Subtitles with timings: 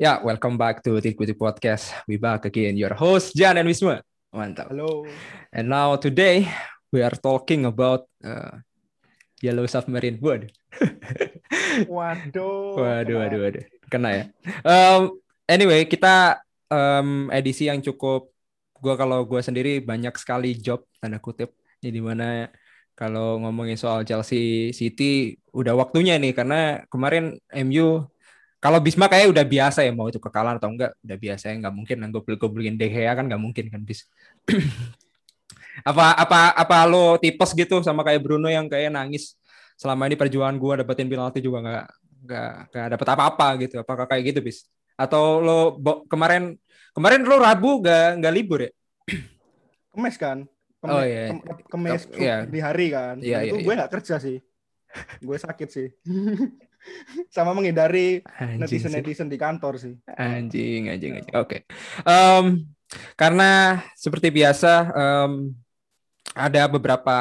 [0.00, 1.92] Ya, welcome back to Tikuti Podcast.
[2.08, 4.00] We back again, your host Jan and Wisma.
[4.32, 4.72] Mantap.
[4.72, 5.04] Halo.
[5.52, 6.48] And now today
[6.88, 8.64] we are talking about uh,
[9.44, 10.16] Yellow Submarine.
[10.16, 10.48] Waduh.
[11.84, 12.80] Waduh.
[12.80, 13.64] Waduh, waduh, waduh.
[13.92, 14.24] Kena ya.
[14.64, 16.40] Um, anyway, kita
[16.72, 18.32] um, edisi yang cukup.
[18.80, 21.52] Gua kalau gue sendiri banyak sekali job tanda kutip.
[21.84, 22.48] Jadi mana
[22.96, 27.36] kalau ngomongin soal Chelsea City udah waktunya nih karena kemarin
[27.68, 28.08] MU
[28.60, 31.74] kalau Bisma kayak udah biasa ya mau itu kekalahan atau enggak udah biasa ya nggak
[31.74, 34.04] mungkin gue beliin De Gea kan nggak mungkin kan bis.
[35.80, 39.38] Apa apa apa lo tipes gitu sama kayak Bruno yang kayak nangis
[39.80, 41.84] selama ini perjuangan gue dapetin penalti juga nggak
[42.26, 43.74] nggak nggak dapet apa-apa gitu.
[43.80, 44.68] Apakah kayak gitu bis?
[44.98, 46.52] Atau lo bo, kemarin
[46.92, 48.70] kemarin lo Rabu nggak nggak libur ya?
[49.94, 50.44] Kemes kan?
[50.84, 52.36] Kemes, oh iya kem, kemes Ke, iya.
[52.44, 53.14] di hari kan?
[53.22, 53.78] Iya, itu iya, gue iya.
[53.80, 54.36] nggak kerja sih.
[55.24, 55.88] Gue sakit sih
[57.28, 58.24] sama menghindari
[58.56, 59.94] netizen netizen di kantor sih.
[60.16, 61.34] Anjing anjing anjing.
[61.36, 61.46] Oke.
[61.46, 61.60] Okay.
[62.04, 62.64] um,
[63.14, 65.54] karena seperti biasa um,
[66.34, 67.18] ada beberapa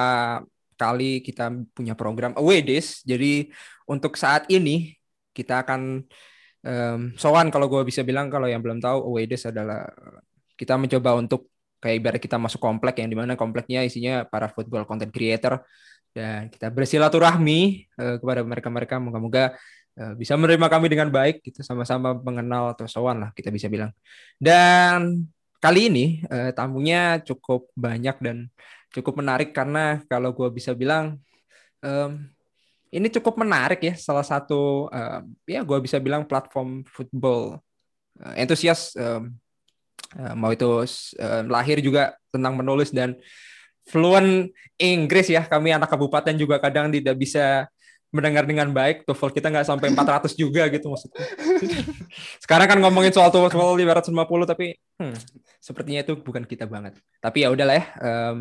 [0.80, 3.04] kali kita punya program away days.
[3.04, 3.52] Jadi
[3.90, 4.96] untuk saat ini
[5.36, 6.04] kita akan
[6.64, 9.88] um, sowan kalau gue bisa bilang kalau yang belum tahu away days adalah
[10.56, 14.84] kita mencoba untuk kayak ibarat kita masuk komplek yang di mana kompleknya isinya para football
[14.84, 15.64] content creator
[16.20, 19.00] dan kita bersilaturahmi uh, kepada mereka-mereka.
[19.00, 19.56] Moga-moga
[19.96, 21.64] uh, bisa menerima kami dengan baik gitu.
[21.64, 23.96] Sama-sama mengenal atau sowan lah kita bisa bilang.
[24.36, 25.24] Dan
[25.64, 28.52] kali ini uh, tamunya cukup banyak dan
[28.92, 29.56] cukup menarik.
[29.56, 31.16] Karena kalau gue bisa bilang
[31.80, 32.12] um,
[32.92, 33.96] ini cukup menarik ya.
[33.96, 37.64] Salah satu uh, ya gue bisa bilang platform football
[38.20, 39.24] uh, um,
[40.20, 43.16] uh, mau itu uh, lahir juga tentang menulis dan
[43.90, 45.44] fluent Inggris ya.
[45.50, 47.66] Kami anak kabupaten juga kadang tidak bisa
[48.10, 49.06] mendengar dengan baik.
[49.06, 51.26] TOEFL kita nggak sampai 400 juga gitu maksudnya.
[52.42, 55.18] Sekarang kan ngomongin soal TOEFL 550 tapi hmm,
[55.62, 56.98] sepertinya itu bukan kita banget.
[57.22, 57.86] Tapi ya udahlah ya.
[58.02, 58.38] Um,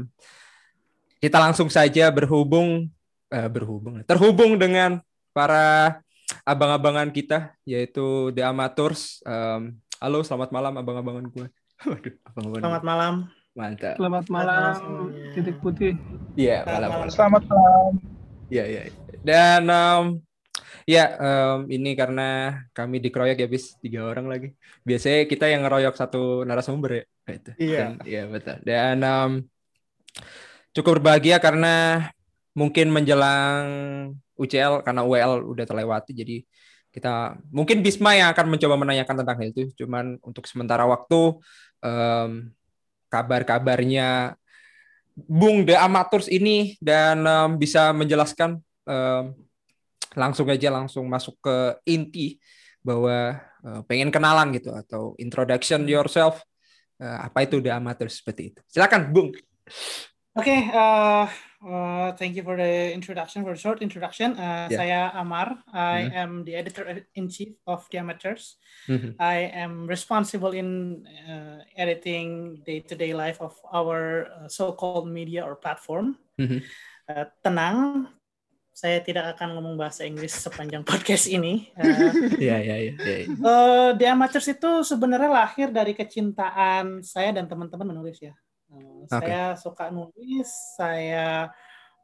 [1.18, 2.88] kita langsung saja berhubung
[3.34, 5.02] uh, berhubung terhubung dengan
[5.34, 5.98] para
[6.44, 9.20] abang-abangan kita yaitu The Amateurs.
[9.28, 11.46] Um, halo, selamat malam abang-abangan gue.
[11.90, 12.64] Waduh, abang-abangan.
[12.64, 13.14] Selamat malam.
[13.58, 13.98] Mantap.
[13.98, 15.98] Selamat malam, titik putih.
[16.38, 16.90] Iya, malam.
[16.94, 17.10] malam.
[17.10, 17.92] Selamat malam.
[18.46, 18.82] Iya, iya.
[19.26, 20.04] Dan um,
[20.86, 24.54] ya um, ini karena kami dikeroyok ya bis tiga orang lagi.
[24.86, 27.04] Biasanya kita yang ngeroyok satu narasumber ya.
[27.34, 27.50] Itu.
[27.58, 27.98] Iya.
[28.06, 28.62] Iya betul.
[28.62, 29.42] Dan um,
[30.70, 32.06] cukup berbahagia karena
[32.54, 33.66] mungkin menjelang
[34.38, 36.46] UCL karena UEL udah terlewati jadi
[36.94, 39.66] kita mungkin Bisma yang akan mencoba menanyakan tentang hal itu.
[39.74, 41.42] Cuman untuk sementara waktu
[41.82, 42.54] um,
[43.10, 44.38] kabar-kabarnya
[45.18, 49.24] Bung The Amateurs ini dan um, bisa menjelaskan um,
[50.14, 52.38] langsung aja langsung masuk ke inti
[52.84, 56.38] bahwa uh, pengen kenalan gitu atau introduction yourself
[57.02, 58.60] uh, apa itu The Amateurs seperti itu.
[58.70, 59.34] Silakan Bung.
[59.34, 59.42] Oke,
[60.38, 61.26] okay, uh,
[61.64, 64.32] uh, thank you for the introduction, for the short introduction.
[64.38, 64.78] Uh, yeah.
[64.78, 65.58] Saya Amar.
[65.74, 66.22] I mm -hmm.
[66.22, 68.58] am the editor in chief of the Amateurs.
[68.86, 69.10] Mm -hmm.
[69.18, 76.14] I am responsible in uh, editing day-to-day life of our uh, so-called media or platform.
[76.38, 76.60] Mm -hmm.
[77.10, 78.06] uh, tenang,
[78.70, 81.74] saya tidak akan ngomong bahasa Inggris sepanjang podcast ini.
[82.38, 82.94] Iya, iya, iya.
[83.98, 88.38] The Amateurs itu sebenarnya lahir dari kecintaan saya dan teman-teman menulis ya.
[88.68, 89.32] Uh, okay.
[89.32, 91.52] Saya suka nulis, saya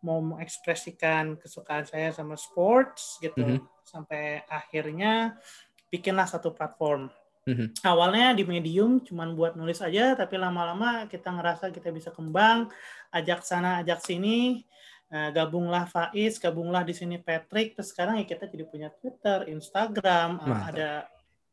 [0.05, 3.85] mau mengekspresikan kesukaan saya sama sports gitu, mm -hmm.
[3.89, 5.41] sampai akhirnya
[5.89, 7.09] bikinlah satu platform.
[7.45, 7.69] Mm -hmm.
[7.85, 12.69] Awalnya di Medium cuman buat nulis aja, tapi lama-lama kita ngerasa kita bisa kembang,
[13.13, 14.65] ajak sana, ajak sini,
[15.13, 20.41] uh, gabunglah Faiz, gabunglah di sini Patrick, terus sekarang ya kita jadi punya Twitter, Instagram,
[20.41, 20.91] uh, ada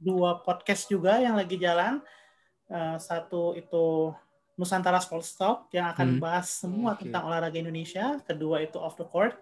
[0.01, 2.03] dua podcast juga yang lagi jalan.
[2.71, 4.15] Uh, satu itu
[4.61, 6.19] Nusantara Sports Talk yang akan hmm.
[6.21, 7.09] bahas semua okay.
[7.09, 8.21] tentang olahraga Indonesia.
[8.21, 9.33] Kedua itu Off the Court.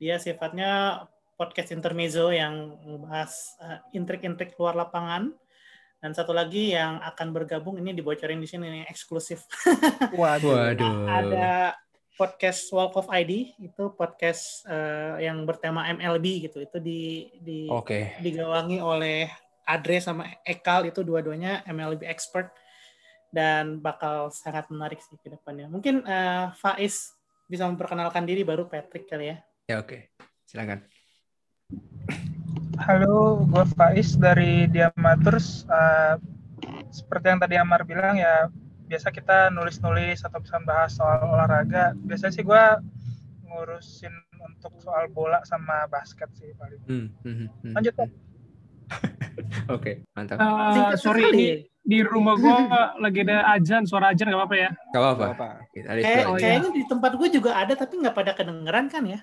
[0.00, 1.04] Dia sifatnya
[1.36, 5.28] podcast intermezzo yang membahas uh, intrik-intrik luar lapangan.
[6.00, 9.44] Dan satu lagi yang akan bergabung ini dibocorin di sini nih eksklusif.
[10.16, 10.56] Waduh.
[10.72, 10.96] Waduh.
[11.04, 11.76] Ada
[12.16, 16.64] podcast Walk of ID itu podcast uh, yang bertema MLB gitu.
[16.64, 18.16] Itu di di okay.
[18.24, 19.28] digawangi oleh
[19.68, 22.50] Adre sama Ekal itu dua-duanya MLB expert
[23.32, 25.66] dan bakal sangat menarik sih ke depannya.
[25.66, 27.16] Mungkin uh, Faiz
[27.48, 29.36] bisa memperkenalkan diri baru Patrick kali ya.
[29.66, 30.00] Ya oke, okay.
[30.44, 30.84] silakan.
[32.76, 35.64] Halo, gue Faiz dari Diamaturs.
[35.64, 36.20] Uh,
[36.92, 38.52] seperti yang tadi Amar bilang ya,
[38.84, 41.96] biasa kita nulis-nulis atau bisa bahas soal olahraga.
[42.04, 42.64] Biasanya sih gue
[43.48, 44.12] ngurusin
[44.44, 46.80] untuk soal bola sama basket sih paling.
[46.84, 48.31] Hmm, hmm, hmm, Lanjut, Pak.
[49.76, 50.36] Oke, mantap.
[50.38, 51.46] Uh, sorry ini
[51.82, 52.56] di rumah gue
[53.02, 54.70] lagi ada ajan, suara ajan nggak apa-apa ya?
[54.94, 55.48] Gak apa-apa.
[55.74, 56.76] Kayak, oh, kayaknya iya.
[56.78, 59.20] di tempat gue juga ada tapi nggak pada kedengeran kan ya?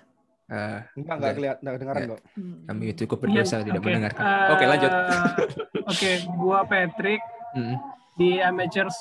[0.50, 2.22] Uh, enggak enggak kelihatan enggak kedengaran kok.
[2.68, 3.88] Kami cukup berdosa yeah, tidak okay.
[3.88, 4.24] mendengarkan.
[4.26, 4.92] Uh, Oke, okay, lanjut.
[4.98, 5.48] Oke,
[5.88, 7.22] okay, gua Patrick
[7.54, 7.76] mm.
[8.18, 8.98] di Amateurs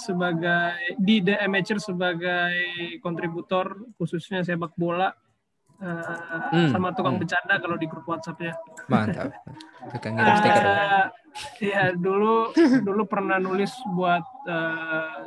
[0.00, 2.54] sebagai di The Amateur sebagai
[3.04, 5.12] kontributor khususnya sepak bola
[5.82, 6.70] uh, hmm.
[6.70, 7.22] sama tukang hmm.
[7.26, 8.54] bercanda kalau di grup WhatsApp-nya.
[8.86, 9.34] Mantap.
[9.92, 10.62] Tukang ngirim stiker.
[10.62, 11.06] Uh,
[11.58, 12.54] ya dulu
[12.86, 15.26] dulu pernah nulis buat uh,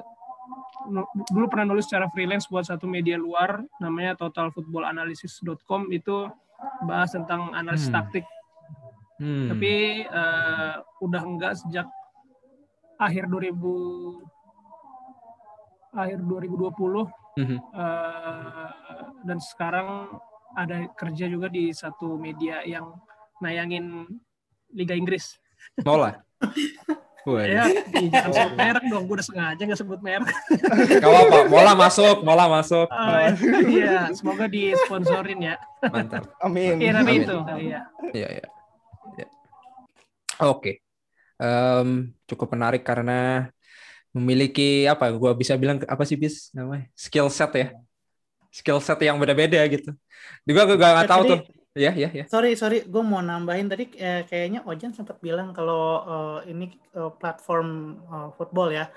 [1.34, 6.30] dulu pernah nulis secara freelance buat satu media luar namanya totalfootballanalysis.com itu
[6.88, 7.98] bahas tentang analisis hmm.
[8.00, 8.26] taktik.
[9.20, 9.52] Hmm.
[9.52, 11.88] Tapi uh, udah enggak sejak
[12.96, 13.56] akhir 2000
[15.96, 17.08] akhir 2020
[17.40, 17.60] -hmm.
[17.72, 18.72] uh,
[19.24, 20.20] dan sekarang
[20.56, 22.96] ada kerja juga di satu media yang
[23.44, 24.08] nayangin
[24.72, 25.36] Liga Inggris.
[25.84, 26.16] Mola.
[27.26, 30.36] ya, jangan sebut merek dong, gue udah sengaja nggak sebut merek.
[31.02, 32.88] Gak apa, Mola masuk, Mola masuk.
[32.88, 33.18] Oh,
[33.66, 35.56] iya, semoga disponsorin ya.
[35.90, 36.30] Mantap.
[36.40, 36.78] Amin.
[36.80, 37.38] Iya, tapi itu.
[37.60, 37.82] Iya.
[38.14, 38.48] Iya, iya.
[39.18, 39.28] Ya.
[40.46, 40.62] Oke.
[40.62, 40.76] Okay.
[41.36, 43.52] Um, cukup menarik karena
[44.16, 45.12] memiliki apa?
[45.12, 46.88] Gue bisa bilang apa sih bis namanya?
[46.96, 47.68] Skill set ya
[48.56, 49.92] skill set yang beda-beda gitu.
[50.48, 51.40] Juga gue gak, gak tahu tuh.
[51.76, 52.24] Ya, ya, ya.
[52.32, 57.12] Sorry, sorry, gue mau nambahin tadi eh, kayaknya Ojan sempat bilang kalau uh, ini uh,
[57.12, 58.88] platform uh, football ya.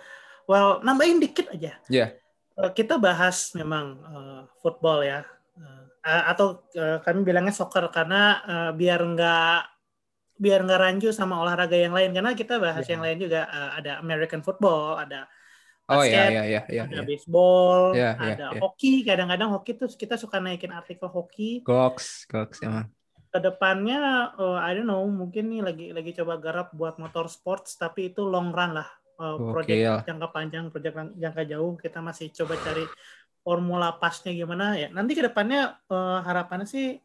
[0.46, 1.74] Well, nambahin dikit aja.
[1.90, 1.90] Ya.
[1.90, 2.08] Yeah.
[2.54, 5.26] Uh, kita bahas memang uh, football ya,
[5.58, 9.58] uh, atau uh, kami bilangnya soccer karena uh, biar nggak
[10.38, 12.94] biar nggak rancu sama olahraga yang lain karena kita bahas yeah.
[12.94, 15.26] yang lain juga uh, ada American football, ada
[15.88, 16.82] Oh iya iya iya iya.
[16.84, 17.02] Ada iya.
[17.08, 19.08] baseball, ya, ada hoki.
[19.08, 21.64] Kadang-kadang hoki tuh kita suka naikin artikel hoki.
[21.64, 22.92] Gox, gox emang.
[23.32, 27.80] Ke depannya, uh, I don't know, mungkin nih lagi lagi coba garap buat motor sports,
[27.80, 28.88] tapi itu long run lah.
[29.16, 31.72] Uh, project jangka panjang, project jangka jauh.
[31.80, 32.84] Kita masih coba cari
[33.40, 34.92] formula pasnya gimana ya.
[34.92, 37.00] Nanti ke depannya uh, harapannya sih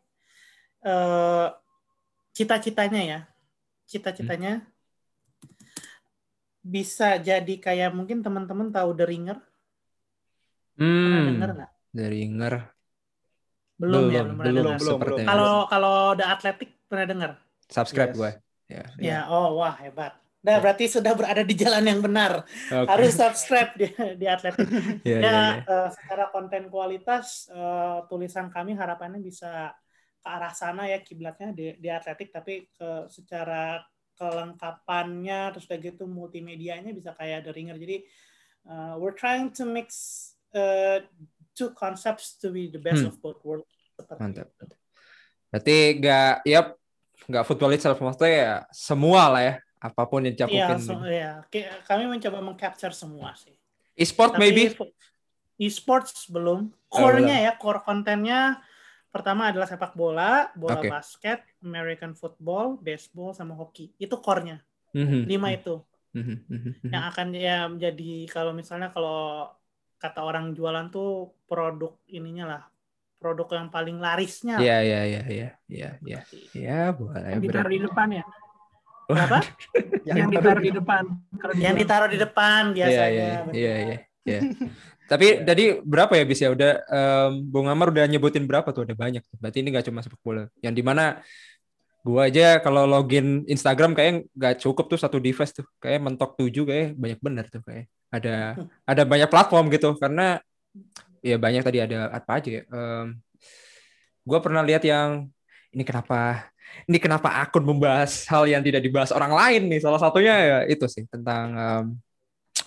[0.83, 1.55] uh,
[2.35, 3.19] cita-citanya ya,
[3.87, 4.59] cita-citanya.
[4.59, 4.72] Hmm
[6.63, 9.37] bisa jadi kayak mungkin teman-teman tahu The Ringer?
[10.79, 11.71] Hmm, pernah dengar nggak?
[11.91, 12.53] The Ringer.
[13.75, 15.17] Belum, belum ya, belum, belum, belum, belum.
[15.27, 17.31] Kalau kalau The Athletic pernah dengar?
[17.67, 18.17] Subscribe yes.
[18.17, 18.31] gue.
[18.71, 19.03] Ya, ya.
[19.03, 20.15] ya, oh wah hebat.
[20.43, 22.43] Nah, berarti sudah berada di jalan yang benar.
[22.67, 22.83] Okay.
[22.83, 23.87] Harus subscribe di,
[24.19, 24.67] di Atletik.
[25.07, 25.51] yeah, ya, yeah, yeah.
[25.63, 29.71] Uh, secara konten kualitas, uh, tulisan kami harapannya bisa
[30.19, 33.79] ke arah sana ya kiblatnya di, di Atletik, tapi ke secara
[34.17, 37.77] kelengkapannya terus kayak gitu multimedianya bisa kayak The Ringer.
[37.77, 38.05] Jadi
[38.69, 39.89] uh, we're trying to mix
[40.53, 41.01] uh,
[41.53, 43.09] two concepts to be the best hmm.
[43.09, 43.69] of both worlds.
[44.17, 44.49] Mantap
[45.53, 46.81] berarti nggak yep
[47.29, 51.45] nggak football itself maksudnya ya semua lah ya apa pun yang iya so, ya.
[51.85, 53.53] kami mencoba mengcapture semua sih.
[53.93, 54.73] E-sport maybe?
[55.61, 56.73] e-sports belum.
[56.89, 58.63] Core-nya oh, ya core kontennya
[59.13, 60.89] Pertama adalah sepak bola, bola okay.
[60.89, 63.93] basket, American football, baseball, sama hoki.
[64.01, 64.57] Itu core-nya.
[64.97, 65.21] Mm-hmm.
[65.29, 65.77] Lima itu.
[66.17, 66.89] Mm-hmm.
[66.89, 69.53] Yang akan ya menjadi kalau misalnya kalau
[70.01, 72.63] kata orang jualan tuh produk ininya lah,
[73.21, 74.57] produk yang paling larisnya.
[74.57, 76.19] Iya iya iya iya iya iya.
[76.57, 77.37] Ya boleh.
[77.37, 78.25] Yang ditaruh di depan ya.
[79.13, 79.39] Apa?
[80.09, 81.03] yang, yang ditaruh di depan.
[81.61, 83.29] yang ditaruh di depan iya, biasanya.
[83.53, 84.39] Iya iya iya.
[85.03, 85.09] iya.
[85.11, 85.45] Tapi yeah.
[85.45, 86.49] tadi berapa ya bis ya?
[86.55, 88.87] Udah um, Bung Amar udah nyebutin berapa tuh?
[88.87, 89.23] Ada banyak.
[89.37, 90.47] Berarti ini nggak cuma sepak bola.
[90.63, 91.19] Yang di mana
[92.03, 95.67] gua aja kalau login Instagram kayak nggak cukup tuh satu device tuh.
[95.83, 97.91] Kayak mentok tujuh kayak banyak bener tuh kayak.
[98.09, 98.55] Ada
[98.91, 100.39] ada banyak platform gitu karena
[101.23, 102.63] ya banyak tadi ada apa aja ya.
[102.71, 103.19] Um,
[104.23, 105.27] gua pernah lihat yang
[105.75, 106.47] ini kenapa
[106.89, 109.79] ini kenapa akun membahas hal yang tidak dibahas orang lain nih.
[109.83, 111.85] Salah satunya ya itu sih tentang um,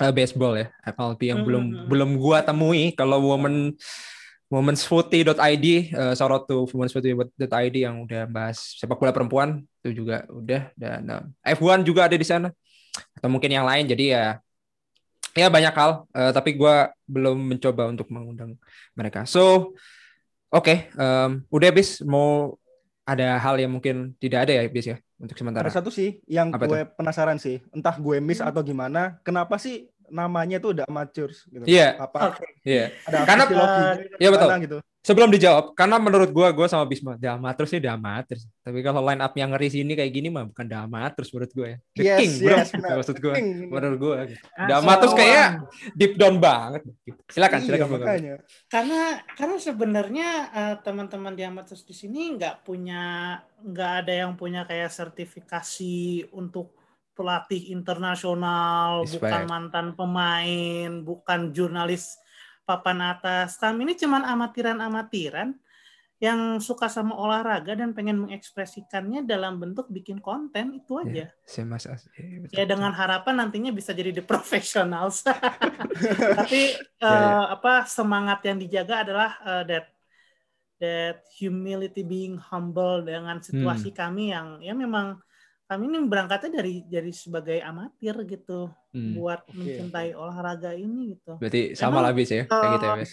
[0.00, 1.48] uh, baseball ya FLP yang hmm.
[1.48, 2.92] belum hmm, belum gua temui.
[2.92, 3.74] Kalau woman
[4.46, 10.70] womensfooty.id uh, shout out to womensfooty.id yang udah bahas sepak bola perempuan itu juga udah
[10.78, 12.54] dan uh, F1 juga ada di sana
[13.18, 13.86] atau mungkin yang lain.
[13.90, 14.38] Jadi ya
[15.36, 18.54] ya banyak hal uh, tapi gua belum mencoba untuk mengundang
[18.94, 19.26] mereka.
[19.26, 19.74] So
[20.50, 22.54] oke okay, um, udah habis mau
[23.06, 25.64] ada hal yang mungkin tidak ada ya bis ya untuk sementara.
[25.68, 26.92] Ada satu sih yang Apa gue itu?
[26.96, 31.64] penasaran sih, entah gue miss atau gimana, kenapa sih namanya tuh udah amateur gitu.
[31.64, 31.96] Iya.
[31.98, 32.32] Apa?
[32.32, 32.46] Oke.
[32.62, 32.94] Iya.
[33.04, 34.50] Ada Karena- apa sih loginya Iya, betul.
[34.62, 34.78] gitu.
[35.00, 38.42] Sebelum dijawab, karena menurut gua gua sama Bisma Dama terus sih Dama terus.
[38.58, 41.66] Tapi kalau line up yang ngeri sini kayak gini mah bukan Dama terus menurut gua
[41.70, 41.78] ya.
[41.94, 42.50] The Yes, King, bro.
[42.58, 42.90] yes, benar.
[42.98, 43.34] Maksud gua.
[43.38, 43.48] King.
[43.70, 44.14] Menurut gua.
[44.58, 45.48] Dama terus semua kayak
[45.94, 46.82] deep down banget.
[47.30, 48.00] Silakan, Iya, silakan Bang.
[48.02, 48.34] makanya.
[48.66, 49.00] karena
[49.32, 53.02] karena sebenarnya eh, teman-teman di amateurs di sini nggak punya
[53.62, 55.94] nggak ada yang punya kayak sertifikasi
[56.32, 56.75] untuk
[57.16, 62.20] pelatih internasional bukan mantan pemain bukan jurnalis
[62.68, 65.56] papan atas kami ini cuman amatiran-amatiran
[66.16, 71.28] yang suka sama olahraga dan pengen mengekspresikannya dalam bentuk bikin konten itu aja
[71.68, 71.85] Mas
[72.16, 72.73] iya, betul, ya betul.
[72.73, 75.20] dengan harapan nantinya bisa jadi the professionals
[76.40, 77.52] tapi Ya, ya.
[77.52, 79.87] apa semangat yang dijaga adalah eh, that
[80.80, 83.99] that humility being humble dengan situasi Hmm.
[84.00, 85.20] kami yang ya memang
[85.66, 89.12] kami ini berangkatnya dari dari sebagai amatir gitu Hmm.
[89.12, 92.99] buat Oke, mencintai olahraga ini gitu Berarti sama lah bis ya kayak gitu ya, eh,
[93.04, 93.12] Bis.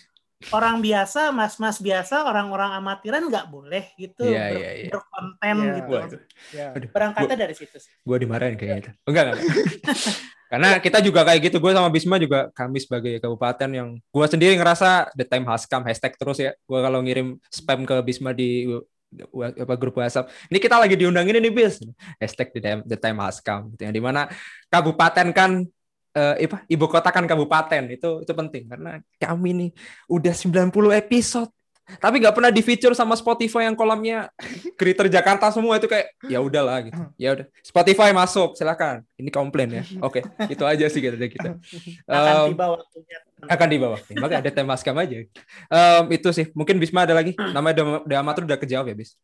[0.55, 4.89] orang biasa mas-mas biasa orang-orang amatiran nggak boleh gitu Iya, ber- iya, iya.
[4.95, 5.73] berkonten Iya.
[5.75, 6.21] gitu Waduh,
[6.55, 6.65] Ya.
[6.71, 8.89] Aduh, berangkatnya dari situ sih gua dimarahin kayak gitu.
[9.09, 9.39] Enggak, enggak.
[10.53, 14.53] Karena kita juga kayak gitu, gue sama Bisma juga kami sebagai kabupaten yang gue sendiri
[14.53, 16.53] ngerasa the time has come hashtag terus ya.
[16.69, 18.69] Gue kalau ngirim spam ke Bisma di
[19.33, 21.79] apa grup WhatsApp, ini kita lagi diundangin ini bis
[22.17, 23.73] hashtag the time, the time has come.
[23.73, 23.89] Gitu.
[23.89, 24.21] Yang di mana
[24.69, 25.65] kabupaten kan
[26.13, 29.69] apa, ibu kota kan kabupaten itu itu penting karena kami nih
[30.05, 31.49] udah 90 episode
[31.99, 34.31] tapi nggak pernah di feature sama Spotify yang kolomnya
[34.79, 37.01] Creator Jakarta semua itu kayak ya udahlah gitu.
[37.19, 37.45] Ya udah.
[37.59, 39.03] Spotify masuk silakan.
[39.19, 39.83] Ini komplain ya.
[39.99, 41.49] Oke itu aja sih kata kita
[42.07, 43.17] akan Em, tiba waktunya.
[43.43, 45.27] akan di bawah maka ada tema skam aja.
[45.67, 46.47] Em, itu sih.
[46.55, 47.35] Mungkin Bisma ada lagi?
[47.35, 49.19] Namanya udah amatur udah kejawab ya Bis?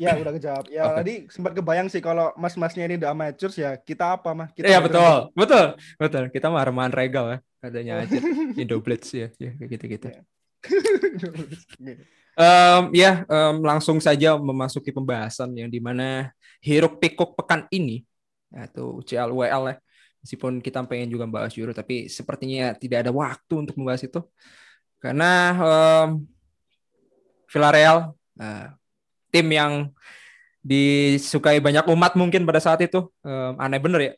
[0.00, 0.64] Ya udah kejawab.
[0.72, 0.96] Ya Oke.
[1.04, 4.48] tadi sempat kebayang sih kalau mas-masnya ini udah amateurs ya kita apa mah?
[4.48, 5.16] Kita Iya gitu betul.
[5.36, 5.66] Betul.
[6.00, 6.22] Betul.
[6.32, 8.18] Kita mah remahan regal ya katanya aja.
[8.56, 10.22] Indo Blitz ya ya kayak gitu gitu Iya.
[12.32, 16.32] Em, ya, em, langsung saja memasuki pembahasan yang di mana
[16.64, 18.08] hiruk pikuk pekan ini
[18.48, 19.76] atau CLWL ya.
[20.24, 24.22] Meskipun kita pengen juga membahas Euro, tapi sepertinya tidak ada waktu untuk membahas itu
[25.02, 26.08] karena em,
[27.52, 28.66] Villarreal eh,
[29.28, 29.72] tim yang
[30.62, 34.12] disukai banyak umat mungkin pada saat itu em, aneh bener ya.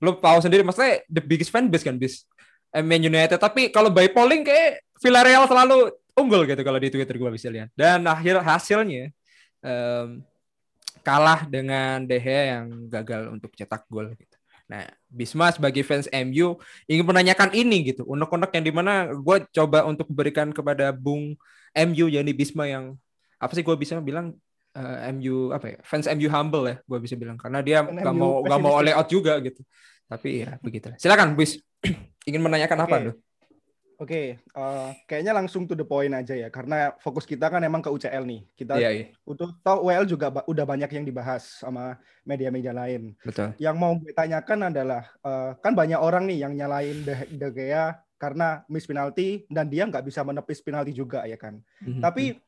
[0.00, 2.24] Lo tahu sendiri, maksudnya the biggest fan base kan bis
[2.78, 3.38] Man United.
[3.38, 7.68] Tapi kalau by polling kayak Villarreal selalu unggul gitu kalau di Twitter gue bisa lihat.
[7.74, 9.10] Dan akhir hasilnya
[9.64, 10.22] em,
[11.00, 14.36] kalah dengan De Gea yang gagal untuk cetak gol gitu.
[14.70, 16.54] Nah, Bisma sebagai fans MU
[16.86, 18.06] ingin menanyakan ini gitu.
[18.06, 21.34] Unek-unek yang di mana gue coba untuk berikan kepada Bung
[21.74, 22.94] MU yani Bisma yang
[23.40, 24.36] apa sih gue bisa bilang
[24.78, 28.44] eh, MU apa ya fans MU humble ya gue bisa bilang karena dia nggak mau
[28.44, 28.94] nggak mau pesimistis.
[28.94, 29.60] all out juga gitu.
[30.06, 30.86] Tapi ya begitu.
[31.02, 31.58] Silakan Bis.
[32.28, 33.06] ingin menanyakan apa Oke.
[33.08, 33.16] tuh?
[34.00, 37.92] Oke, eh, kayaknya langsung to the point aja ya, karena fokus kita kan emang ke
[37.92, 38.48] UCL nih.
[38.56, 43.12] Kita Iya, iya, untuk tahu WL juga ba- udah banyak yang dibahas sama media-media lain.
[43.20, 43.52] betul.
[43.60, 48.00] Yang mau gue tanyakan adalah, eh, kan banyak orang nih yang nyalain De, De Gea
[48.16, 51.60] karena miss penalti dan dia nggak bisa menepis penalti juga ya kan.
[51.84, 52.00] Mhm.
[52.00, 52.40] Tapi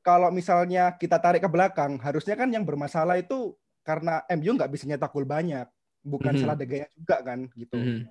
[0.00, 3.52] kalau misalnya kita tarik ke belakang, harusnya kan yang bermasalah itu
[3.84, 5.68] karena MU nggak bisa nyetak gol banyak,
[6.04, 6.40] bukan Mhm.
[6.44, 7.76] salah De Gea juga kan gitu.
[7.80, 8.04] Mhm,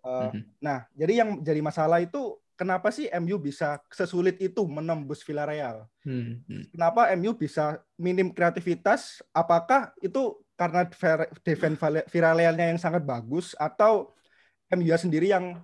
[0.00, 0.40] Eh, mhm.
[0.64, 5.84] Nah, jadi yang jadi masalah itu kenapa sih MU bisa sesulit itu menembus Villarreal?
[6.08, 6.62] Mhm, mhm.
[6.72, 9.20] Kenapa MU bisa minim kreativitas?
[9.36, 10.88] Apakah itu karena
[11.44, 11.76] defense
[12.08, 14.16] Villarrealnya yang sangat bagus atau
[14.72, 15.60] MU sendiri yang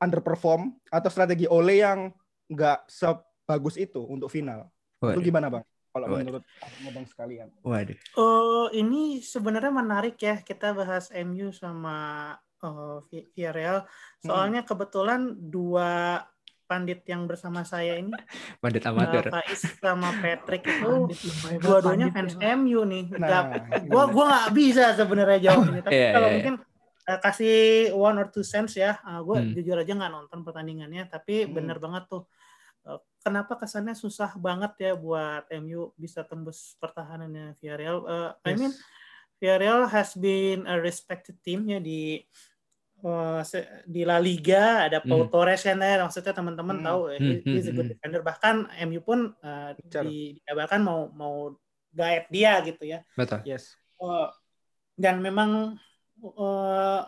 [0.00, 2.08] underperform atau strategi Ole yang
[2.48, 4.68] nggak sebagus itu untuk final?
[5.04, 5.24] Itu Waduh.
[5.24, 5.64] gimana bang?
[5.94, 6.18] Kalau Waduh.
[6.18, 6.44] menurut
[6.82, 7.48] abang sekalian?
[7.62, 7.94] Waduh.
[8.18, 12.34] Oh, ini sebenarnya menarik ya kita bahas MU sama
[13.06, 13.86] Vi- Villarreal.
[14.18, 16.18] Soalnya kebetulan dua
[16.64, 18.10] pandit yang bersama saya ini,
[18.64, 19.24] Bandit eh, amatir.
[19.28, 22.56] Faiz sama Patrick itu Pandit, banget dua-duanya pandit fans ya.
[22.56, 23.04] MU nih.
[23.14, 23.84] Nah, Gak, gimana?
[23.86, 25.80] gua gua nggak bisa sebenarnya jawab ini.
[25.84, 26.36] Tapi Iya, kalau iya, iya.
[26.40, 26.54] mungkin
[27.04, 27.54] kasih
[27.92, 29.52] one or two cents ya, eh, gue Hmm.
[29.52, 31.52] jujur aja nggak nonton pertandingannya, tapi Hmm.
[31.52, 32.24] bener banget tuh.
[33.24, 38.04] Kenapa kesannya susah banget ya buat MU bisa tembus pertahanannya Villarreal?
[38.44, 38.58] I Yes.
[38.60, 38.72] mean
[39.40, 42.20] Villarreal has been a respected team ya di
[43.44, 45.32] se- di La Liga ada Pau Hmm.
[45.32, 46.84] Torres kan ya maksudnya teman-teman Hmm.
[46.84, 47.92] tahu he- he's a hmm, good hmm.
[47.96, 49.32] defender bahkan MU pun
[49.80, 50.02] Betul.
[50.04, 51.34] di, dikabarkan mau mau
[51.92, 53.40] gaet dia gitu ya Betul.
[53.44, 53.72] Yes.
[54.00, 54.28] Eh,
[54.96, 55.76] dan memang
[56.20, 57.00] eh,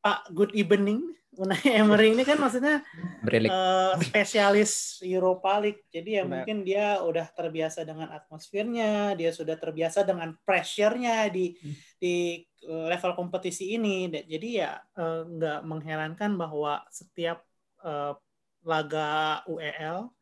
[0.00, 2.84] Pak Good Evening Unai Emery ini kan maksudnya
[3.24, 5.88] eh, spesialis Europa League.
[5.88, 6.44] Jadi ya Benar.
[6.44, 11.56] mungkin dia udah terbiasa dengan atmosfernya, dia sudah terbiasa dengan pressure-nya di
[11.96, 14.12] di level kompetisi ini.
[14.12, 17.40] Jadi ya eh, nggak mengherankan bahwa setiap
[17.88, 18.12] eh,
[18.60, 20.12] laga UEL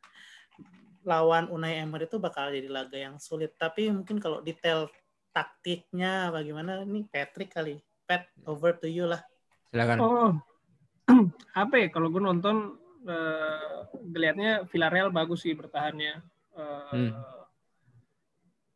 [1.02, 3.58] lawan Unai Emery itu bakal jadi laga yang sulit.
[3.58, 4.87] Tapi mungkin kalau detail
[5.34, 7.80] taktiknya bagaimana ini Patrick kali.
[8.08, 9.20] Pat, over to you lah.
[9.68, 9.98] Silakan.
[10.00, 10.32] Oh,
[11.62, 11.88] apa ya?
[11.88, 12.76] Kalau gue nonton,
[13.08, 13.78] uh,
[14.12, 16.20] ngelihatnya Villarreal bagus sih bertahannya.
[16.52, 17.12] Uh, Hmm.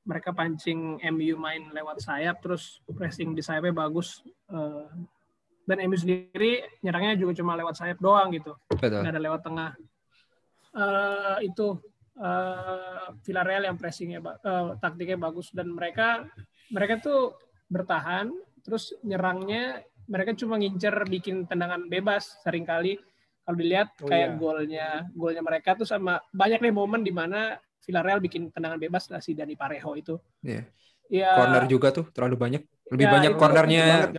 [0.03, 4.19] Mereka pancing MU main lewat sayap, terus pressing di sayapnya bagus.
[4.51, 4.91] Uh,
[5.63, 8.99] dan MU sendiri nyerangnya juga cuma lewat sayap doang gitu, Betul.
[8.99, 9.71] nggak ada lewat tengah.
[10.75, 11.79] Uh, itu
[12.19, 16.27] uh, Villarreal yang pressingnya, uh, taktiknya bagus dan mereka
[16.75, 17.39] mereka tuh
[17.71, 18.33] bertahan,
[18.67, 23.01] terus nyerangnya mereka cuma ngincer bikin tendangan bebas sering kali
[23.43, 24.39] kalau dilihat Oh, kayak iya.
[24.39, 29.19] golnya golnya mereka tuh sama banyak nih momen di mana Villarreal bikin tendangan bebas lah
[29.19, 30.15] si Dani Parejo itu.
[30.45, 30.63] Iya.
[31.11, 32.63] Ya, Corner juga tuh terlalu banyak.
[32.95, 34.11] Lebih Ya, banyak itu- cornernya itu banget.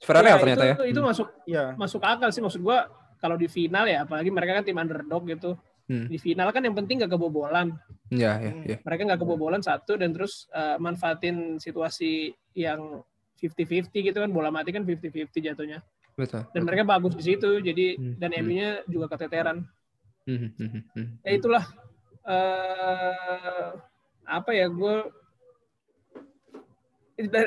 [0.00, 0.90] Villarreal ya, ternyata itu, ya.
[0.92, 1.08] Itu Hmm.
[1.08, 1.64] masuk Iya.
[1.78, 2.78] masuk akal sih maksud gua
[3.16, 5.50] kalau di final ya apalagi mereka kan tim underdog gitu.
[5.88, 6.06] Hmm.
[6.06, 7.72] Di final kan yang penting gak kebobolan.
[8.12, 8.64] Iya, iya, Hmm.
[8.68, 8.76] iya.
[8.84, 13.00] Mereka nggak kebobolan satu dan terus uh, manfaatin situasi yang
[13.40, 15.80] 50-50 gitu kan bola mati kan 50-50 jatuhnya.
[16.14, 16.44] Betul.
[16.52, 18.40] Dan mereka bagus di situ jadi Hmm, dan hmm.
[18.44, 19.64] MU-nya juga keteteran.
[20.28, 21.06] Hmm, hmm, hmm, hmm.
[21.24, 21.64] ya itulah
[22.28, 23.68] eh
[24.28, 24.94] apa ya gue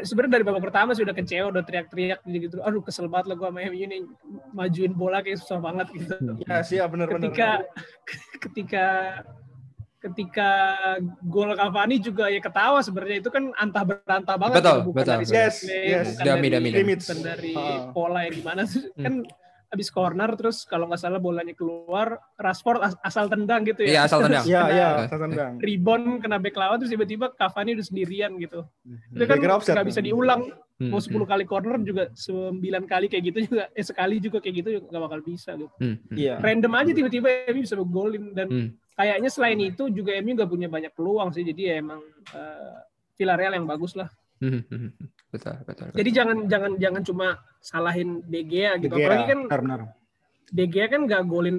[0.05, 3.59] sebenarnya dari babak pertama sudah kecewa udah teriak-teriak gitu aduh kesel banget lah gue sama
[3.69, 3.97] MU ini
[4.53, 6.13] majuin bola kayak susah banget gitu
[6.45, 7.29] Ya sih, benar-benar.
[7.29, 7.49] ketika
[8.49, 8.85] ketika
[10.03, 10.49] ketika
[11.23, 14.85] gol Cavani juga ya ketawa sebenarnya itu kan antah berantah banget Betul, gitu.
[14.85, 15.37] bukan betul, dari betul.
[15.39, 16.07] Yes, yes.
[16.11, 16.93] bukan Dami, dari, dami, dami.
[16.99, 17.79] bukan dari Ah.
[17.89, 18.99] pola yang gimana sih Hmm.
[18.99, 19.13] kan
[19.73, 24.01] habis corner terus kalau nggak salah bolanya keluar Rashford as- asal tendang gitu Iya, ya
[24.05, 24.45] asal tendang.
[24.51, 25.53] Iya, iya, saya tendang.
[25.57, 28.59] rebound kena back lawan terus tiba-tiba Cavani udah sendirian gitu.
[29.09, 30.05] Itu kan nggak bisa kan?
[30.05, 30.41] diulang.
[30.73, 32.57] Hmm, Mau 10 kali corner juga 9
[32.89, 35.69] kali kayak gitu juga eh sekali juga kayak gitu juga nggak bakal bisa gitu.
[36.09, 36.41] Iya.
[36.41, 38.67] Random aja tiba-tiba MU bisa golin dan Hmm.
[38.93, 41.45] kayaknya selain itu juga MU nggak punya banyak peluang sih.
[41.45, 42.01] Jadi ya emang
[42.33, 42.77] eh,
[43.13, 44.09] Villarreal yang bagus lah.
[44.41, 44.91] Betul,
[45.31, 45.55] betul.
[45.63, 45.85] betul.
[45.93, 47.27] Jadi jangan jangan jangan cuma
[47.61, 48.91] salahin De Gea gitu.
[48.91, 49.81] De Gea, Apalagi kan benar.
[50.49, 51.57] De Gea kan nggak golin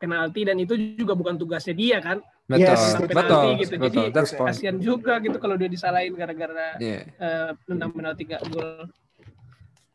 [0.00, 2.24] penalti dan itu juga bukan tugasnya dia kan.
[2.44, 3.74] Betul, Yes, betul, penalti gitu.
[3.80, 4.04] betul.
[4.04, 4.48] Jadi That's point.
[4.52, 7.00] kasihan juga gitu kalau dia disalahin gara-gara Iya.
[7.08, 8.84] eh, tentang penalti gak gol.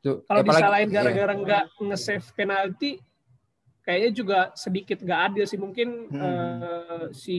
[0.01, 0.95] Kalau disalahin iya.
[0.97, 2.97] gara-gara nggak nge-save penalti,
[3.85, 5.59] kayaknya juga sedikit nggak adil sih.
[5.62, 6.21] Mungkin Hmm.
[6.25, 7.38] eh, si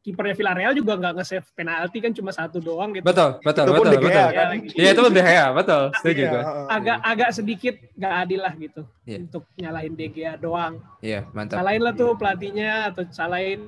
[0.00, 3.04] kipernya Villarreal juga nggak nge-save penalti kan cuma satu doang gitu.
[3.04, 4.28] Betul, betul, Itu betul, De betul.
[4.32, 4.48] kan?
[4.72, 5.82] Iya, itu lebih ya, betul.
[5.92, 6.42] Setuju Iya, gue.
[6.66, 9.16] Agak agak sedikit nggak adil lah gitu Iya.
[9.20, 10.74] untuk nyalahin De Gea doang.
[11.00, 11.60] Iya, mantap.
[11.60, 13.60] Salahin lah tuh pelatihnya atau salahin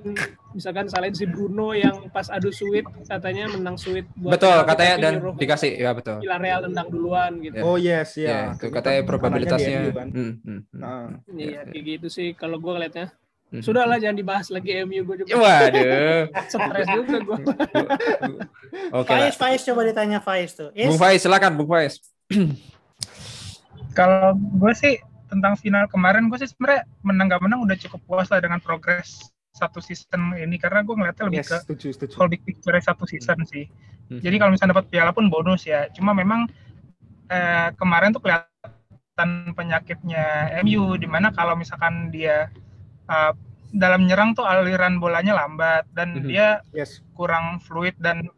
[0.52, 5.12] misalkan salahin si Bruno yang pas adu suit katanya menang suit buat Betul, katanya dan
[5.20, 6.16] nyuruh dikasih, ya betul.
[6.20, 7.60] Villarreal tendang duluan gitu.
[7.60, 8.56] Oh yes, Ya, ya.
[8.56, 9.92] itu katanya probabilitasnya.
[9.92, 10.08] Kan.
[10.08, 11.08] Hmm, hmm, hmm, Nah.
[11.28, 13.12] Iya, kayak gitu sih kalau gue ngeliatnya.
[13.52, 13.60] Hmm.
[13.60, 15.36] Sudahlah jangan dibahas lagi MU gue juga.
[15.36, 16.24] Waduh.
[16.52, 17.38] Stres juga gue.
[18.96, 19.28] Oke lah.
[19.28, 20.72] Faiz, Faiz coba ditanya Faiz tuh.
[20.72, 22.00] Is, Bung Faiz, silakan Bung Faiz.
[23.98, 24.96] Kalau gue sih
[25.28, 29.32] tentang final kemarin gue sih sebenarnya menang gak menang udah cukup puas lah dengan progres
[29.52, 32.14] satu season ini karena gue ngeliatnya lebih Yes, ke setuju, setuju.
[32.16, 33.68] whole big picture satu season sih.
[34.08, 34.20] Hmm.
[34.24, 35.92] Jadi kalau misalnya dapat piala pun bonus ya.
[35.92, 36.48] Cuma memang
[37.28, 42.48] eh, kemarin tuh kelihatan penyakitnya MU di mana kalau misalkan dia
[43.12, 43.32] eh,
[43.72, 46.28] dalam nyerang tuh aliran bolanya lambat dan Mhm.
[46.28, 47.00] dia Yes.
[47.12, 48.28] kurang fluid dan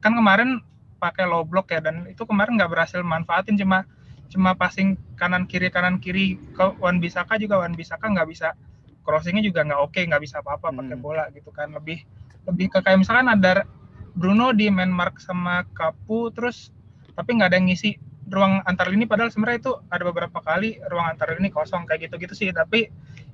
[0.00, 0.60] kan kemarin
[0.96, 3.84] pakai low block ya dan itu kemarin nggak berhasil manfaatin cuma
[4.32, 8.56] cuma passing kanan kiri kanan kiri ke Wan Bisaka juga Wan Bisaka nggak bisa
[9.04, 11.04] crossingnya juga nggak oke nggak bisa apa-apa pakai Hmm.
[11.04, 12.00] bola gitu kan lebih
[12.48, 13.68] lebih ke kayak misalkan ada
[14.12, 16.72] Bruno di man mark sama Kapu terus
[17.12, 17.98] tapi nggak ada yang ngisi
[18.32, 22.32] ruang antar lini padahal sebenarnya itu ada beberapa kali ruang antar lini kosong kayak gitu-gitu
[22.32, 22.88] sih tapi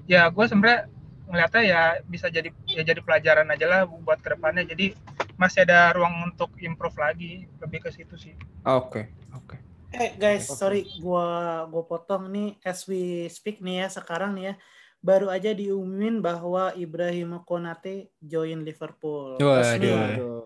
[0.09, 0.89] ya gue sebenarnya
[1.29, 4.97] ngeliatnya ya bisa jadi ya jadi pelajaran aja lah buat ke depannya jadi
[5.37, 9.57] masih ada ruang untuk improve lagi lebih ke situ sih Oke, oke.
[9.89, 14.55] eh guys, sorry gua gua potong nih as we speak nih ya sekarang nih ya.
[14.99, 19.39] Baru aja diumumin bahwa Ibrahim Konate join Liverpool.
[19.41, 19.65] Waduh.
[19.65, 20.41] Waduh.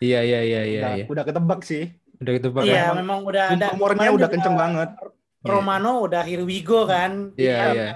[0.00, 1.04] Iya, iya, iya, iya, Udah, iya.
[1.06, 1.92] udah ketebak sih.
[2.18, 2.64] Udah Bang.
[2.66, 3.66] Iya, Memang memang udah ada.
[3.76, 4.90] Rumornya kemarin udah kenceng banget.
[5.46, 7.30] Romano udah here we go kan.
[7.38, 7.88] Iya, Dia iya.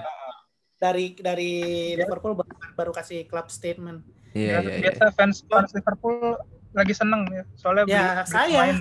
[0.83, 1.51] Dari dari
[1.95, 4.03] Liverpool baru, baru kasih club statement.
[4.33, 4.79] Iya, Ya, iya, iya.
[4.83, 6.35] biasa fans fans Liverpool
[6.73, 8.49] lagi seneng ya soalnya Ya, saya.
[8.49, 8.77] pemain.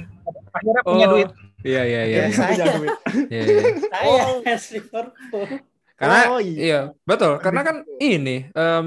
[0.50, 1.28] akhirnya punya Oh, duit
[1.62, 2.16] Iya, iya, iya.
[2.18, 2.34] Ya, iya.
[2.34, 2.54] saya.
[2.58, 2.90] jangan duit.
[3.28, 3.62] Iya, iya.
[3.92, 4.40] Saya Oh.
[4.42, 5.46] fans Liverpool.
[5.94, 6.58] Karena Oh, iya.
[6.58, 6.80] iya.
[7.04, 7.32] betul.
[7.38, 8.84] Karena kan ini em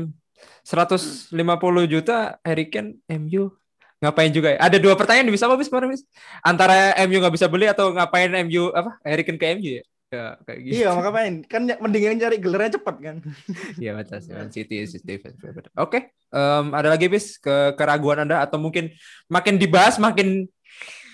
[0.66, 1.32] 150
[1.86, 3.54] juta Harry Kane MU
[4.02, 4.60] ngapain juga ya?
[4.60, 6.04] Ada dua pertanyaan bisa apa bis kemarin bis?
[6.42, 6.74] Antara
[7.06, 8.98] MU nggak bisa beli atau ngapain MU apa?
[9.06, 9.84] Harry Kane ke MU ya?
[10.14, 10.74] Ya, kayak gitu.
[10.80, 11.34] Iya, maka main.
[11.50, 13.16] Kan y- mendingan cari gelarnya cepat kan.
[13.84, 14.32] Iya betul sih.
[14.32, 15.14] Man City, City.
[15.76, 18.92] Oke, Em, ada lagi bis ke keraguan anda atau mungkin
[19.32, 20.44] makin dibahas makin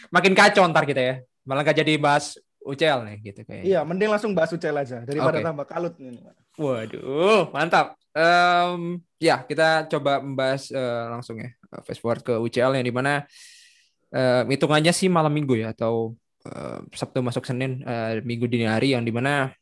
[0.10, 1.16] makin kacau ntar kita ya.
[1.46, 3.64] Malah nggak jadi bahas UCL nih gitu kayak.
[3.66, 5.46] Iya, mending langsung bahas UCL aja daripada Oke.
[5.46, 6.22] tambah kalut ini.
[6.58, 7.98] Waduh, mantap.
[8.12, 11.50] Em, ya, kita coba membahas eh, langsung ya.
[11.86, 13.24] Fast forward ke UCL yang di mana
[14.14, 18.94] eh, hitungannya sih malam minggu ya atau eh, Sabtu masuk Senin eh, minggu dini hari
[18.96, 19.54] yang di mana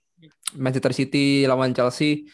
[0.58, 2.28] Manchester City lawan Chelsea.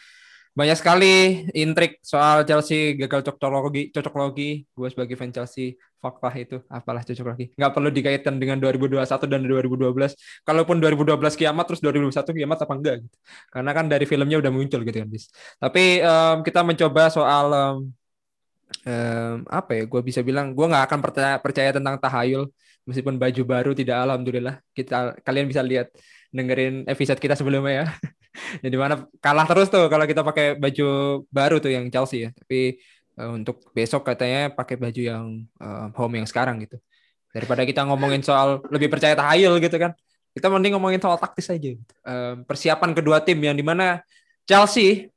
[0.56, 6.32] Banyak sekali intrik soal Chelsea gagal cocok logi cocok logi gue sebagai fan Chelsea fakta
[6.40, 10.16] itu apalah cocok logi nggak perlu dikaitkan dengan 2021 dan 2012
[10.48, 13.18] kalaupun 2012 kiamat terus 2021 kiamat apa enggak gitu.
[13.52, 15.28] Karena kan dari filmnya udah muncul gitu kan bis
[15.60, 17.76] tapi em, kita mencoba soal em,
[18.86, 22.45] em, apa ya gue bisa bilang gue nggak akan percaya percaya tentang tahayul.
[22.86, 24.62] Meskipun baju baru tidak alhamdulillah.
[24.78, 25.89] Kita kalian bisa lihat
[26.30, 27.86] dengerin episode kita sebelumnya ya.
[28.63, 30.86] Jadi mana kalah terus tuh kalau kita pakai baju
[31.34, 32.32] baru tuh yang Chelsea ya.
[32.38, 32.78] Tapi
[33.17, 35.26] eh, untuk besok katanya pakai baju yang
[35.62, 36.78] eh, home yang sekarang gitu.
[37.34, 39.91] Daripada kita ngomongin soal lebih percaya tahayul gitu kan.
[40.36, 41.71] Kita mending ngomongin soal taktis aja.
[42.04, 44.04] Em, persiapan kedua tim yang di mana
[44.43, 45.08] Chelsea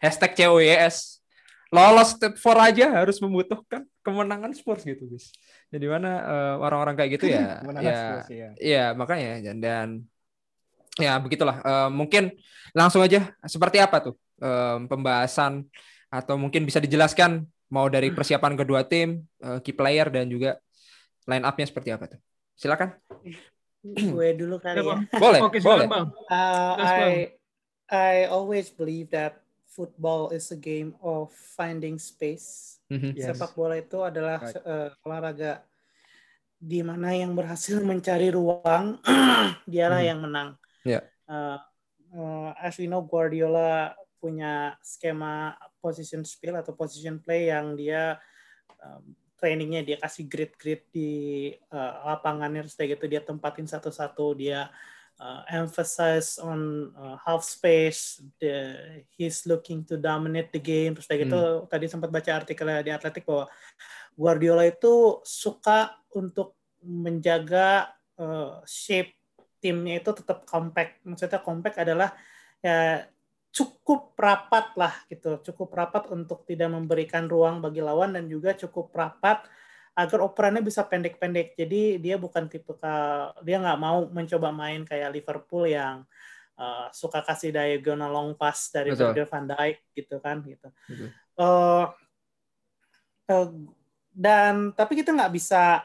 [0.00, 1.17] hashtag COYS
[1.68, 5.32] lolos step 4 aja harus membutuhkan kemenangan Spurs gitu guys
[5.68, 8.50] jadi mana eh, orang-orang kayak gitu ya ya Spurs, ya.
[8.56, 9.88] Iya, makanya dan, dan
[10.98, 11.62] ya begitulah.
[11.62, 12.34] Eh, mungkin
[12.74, 15.64] langsung aja seperti apa tuh eh, pembahasan
[16.10, 20.58] atau mungkin bisa dijelaskan mau dari persiapan kedua tim, eh, key player dan juga
[21.30, 22.20] line up-nya seperti apa tuh?
[22.58, 22.98] Silakan.
[24.18, 24.90] gue dulu kali Ya, ya.
[24.90, 25.00] Bang.
[25.22, 25.86] Boleh, Oke, boleh.
[25.86, 26.10] Bang.
[26.26, 26.74] Uh.
[26.82, 27.08] I
[27.88, 29.40] I always believe that
[29.78, 32.82] football is a game of finding space.
[32.90, 33.14] Mhm.
[33.14, 33.30] Yes.
[33.30, 34.58] Sepak bola itu adalah Right.
[34.66, 35.62] uh, olahraga
[36.58, 38.98] di mana yang berhasil mencari ruang
[39.70, 40.08] dialah Mhm.
[40.10, 40.48] yang menang.
[40.82, 41.00] Ya.
[41.30, 41.62] Uh,
[42.10, 48.18] uh, as we know Guardiola punya skema position spill atau position play yang dia
[48.82, 51.10] um, trainingnya dia kasih grid-grid di
[51.70, 54.66] uh, lapangannya terus kayak gitu dia tempatin satu-satu dia
[55.18, 58.78] uh, emphasize on uh, half space the,
[59.14, 60.94] he's looking to dominate the game.
[60.94, 63.50] Terus kayak gitu tadi sempat baca artikelnya di Atletik bahwa
[64.18, 69.14] Guardiola itu suka untuk menjaga uh, shape
[69.58, 71.02] timnya itu tetap compact.
[71.06, 72.14] Maksudnya compact adalah
[72.62, 73.06] ya
[73.50, 75.38] cukup rapat lah gitu.
[75.42, 79.46] Cukup rapat untuk tidak memberikan ruang bagi lawan dan juga cukup rapat
[79.98, 82.70] agar operannya bisa pendek-pendek jadi dia bukan tipe
[83.42, 86.06] dia nggak mau mencoba main kayak Liverpool yang
[86.54, 88.94] uh, suka kasih diagonal long pass dari.
[88.94, 91.10] Virgil van Dijk gitu kan gitu Betul.
[91.34, 91.84] Uh,
[93.26, 93.48] uh,
[94.14, 95.82] dan tapi kita nggak bisa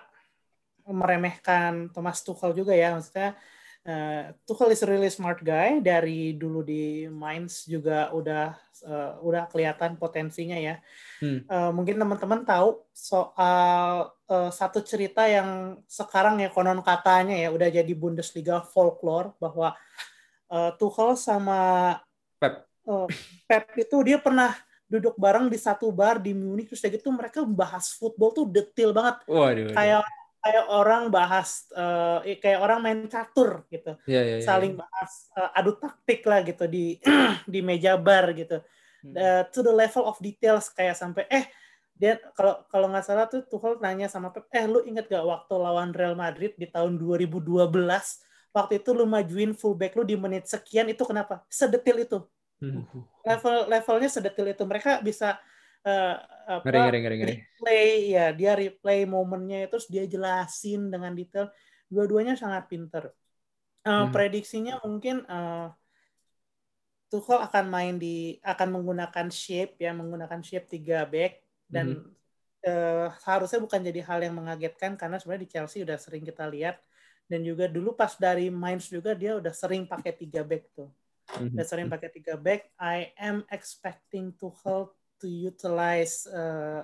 [0.86, 3.34] meremehkan Thomas Tuchel juga ya maksudnya
[3.84, 8.56] Uh, Tuchel is a really smart guy dari dulu di Mainz juga udah
[8.88, 10.80] uh, udah kelihatan potensinya ya.
[11.20, 11.44] Hmm.
[11.52, 17.68] Uh, mungkin teman-teman tahu soal uh, satu cerita yang sekarang ya konon katanya ya udah
[17.68, 19.76] jadi Bundesliga folklore bahwa
[20.48, 22.00] uh, Tuchel sama
[22.40, 22.64] Pep.
[22.88, 23.12] uh,
[23.52, 24.56] Pep itu dia pernah
[24.88, 28.96] duduk bareng di satu bar di Munich terus kayak gitu mereka bahas football tuh detail
[28.96, 29.76] banget Waduh.
[29.76, 30.08] waduh.
[30.44, 33.96] Kayak orang bahas uh, kayak orang main catur gitu.
[34.04, 34.46] Iya, iya, iya.
[34.46, 37.00] saling bahas uh, adu taktik lah gitu di
[37.54, 38.60] di meja bar gitu.
[39.04, 41.44] Uh, to the level of details kayak sampai eh
[41.96, 45.54] dia kalau kalau nggak salah tuh Tuchel nanya sama Pep eh lu inget gak waktu
[45.60, 47.60] lawan Real Madrid di tahun 2012
[48.54, 52.20] waktu itu lu majuin fullback lu di menit sekian itu kenapa sedetil itu.
[52.64, 52.88] Hmm.
[53.28, 54.64] level levelnya sedetil itu.
[54.64, 55.36] Mereka bisa
[55.88, 57.36] uh, apa, Ngeri, ngeri, ngeri, ngeri.
[57.40, 61.48] replay ya dia replay momennya terus dia jelasin dengan detail.
[61.88, 63.12] Dua-duanya sangat pinter.
[63.84, 64.16] Uh, Hmm.
[64.16, 65.68] prediksinya mungkin uh,
[67.12, 71.34] Tuchel akan main di akan menggunakan shape ya menggunakan shape 3 back.
[71.70, 72.02] Dan
[72.66, 76.80] uh, seharusnya bukan jadi hal yang mengagetkan karena sebenarnya di Chelsea udah sering kita lihat.
[77.30, 80.90] Dan juga dulu pas dari Mainz juga dia udah sering pakai 3 back tuh.
[81.40, 81.56] Mhm.
[81.56, 82.68] udah sering pakai 3 back.
[82.82, 86.82] I am expecting Tuchel to utilize uh,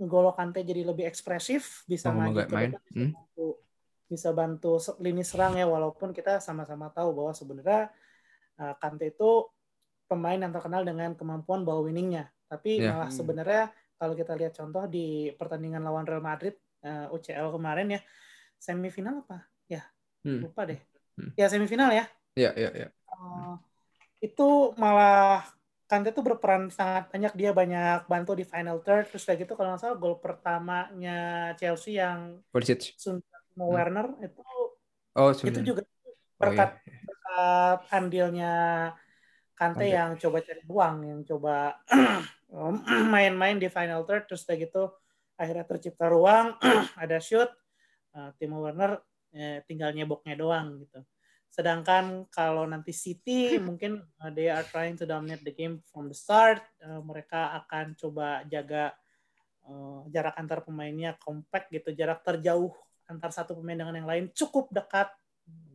[0.00, 3.10] N'Golo Kante jadi lebih ekspresif bisa Oh, maju ke depan bisa Hmm.
[3.14, 3.46] bantu
[4.12, 7.88] bisa bantu lini serang ya walaupun kita sama-sama tahu bahwa sebenarnya
[8.60, 9.48] uh, Kante itu
[10.10, 12.92] pemain yang terkenal dengan kemampuan ball winningnya tapi Iya.
[12.92, 13.16] malah Hmm.
[13.16, 13.62] sebenarnya
[13.96, 18.00] kalau kita lihat contoh di pertandingan lawan Real Madrid uh, UCL kemarin ya
[18.60, 19.80] semifinal apa ya
[20.26, 20.44] Hmm.
[20.44, 20.80] lupa deh
[21.16, 21.32] Hmm.
[21.38, 22.88] ya semifinal ya Iya, iya, iya.
[23.12, 23.60] Uh,
[24.24, 25.44] itu malah
[25.92, 29.76] Kante tuh berperan sangat banyak dia banyak bantu di final third terus kayak gitu kalau
[29.76, 32.96] nggak salah gol pertamanya Chelsea yang Pulisic.
[32.96, 33.76] Timo Hmm.
[33.76, 34.40] Werner itu
[35.12, 35.68] Oh, itu sebenarnya.
[35.76, 36.64] juga Oh, iya.
[36.64, 36.70] berkat
[37.04, 38.52] berkat andilnya
[39.52, 39.86] Kante Kante.
[39.92, 41.54] yang coba cari ruang yang coba
[43.14, 44.88] main-main di final third terus kayak gitu
[45.36, 46.56] akhirnya tercipta ruang
[47.02, 47.52] ada shoot
[48.16, 48.96] eh, Timo Werner
[49.36, 51.04] eh, tinggal nyeboknya doang gitu
[51.52, 56.16] sedangkan kalau nanti City mungkin eh, they are trying to dominate the game from the
[56.16, 56.64] start.
[56.80, 58.96] Eh, mereka akan coba jaga
[59.68, 62.72] eh, jarak antar pemainnya compact gitu jarak terjauh
[63.04, 65.12] antar satu pemain dengan yang lain cukup dekat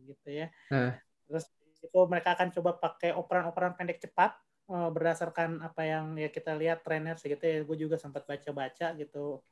[0.02, 0.46] gitu ya.
[0.74, 0.98] Nah.
[1.28, 1.44] terus
[1.78, 4.34] itu mereka akan coba pakai operan-operan pendek cepat
[4.74, 7.62] eh, berdasarkan apa yang ya kita lihat trennya segitu ya.
[7.62, 9.46] Gue juga sempat baca-baca gitu.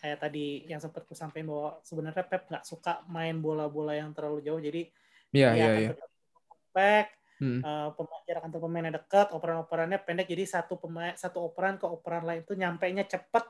[0.00, 4.40] Kayak tadi yang sempat gue sampaikan bahwa sebenarnya Pep nggak suka main bola-bola yang terlalu
[4.40, 4.62] jauh.
[4.62, 4.88] Jadi
[5.34, 5.92] Iya, dia iya, akan iya.
[6.48, 7.10] compact
[7.42, 7.60] Hmm.
[7.98, 12.46] pemain jarak antar pemainnya dekat operan-operannya pendek jadi satu pemain satu operan ke operan lain
[12.46, 13.42] itu nyampe nya cepet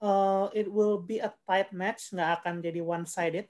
[0.00, 3.44] Eh, it will be a tight match nggak akan jadi one sided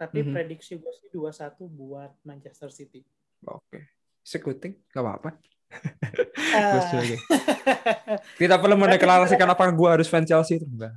[0.00, 0.32] tapi Mhm.
[0.32, 3.04] prediksi gue sih 2-1 buat Manchester City
[3.44, 3.92] Oke.
[4.24, 5.30] Sekuting, gak apa-apa.
[6.88, 7.16] Setuju.
[8.36, 10.92] Tidak perlu mendeklarasikan apakah gue harus fan Chelsea itu enggak.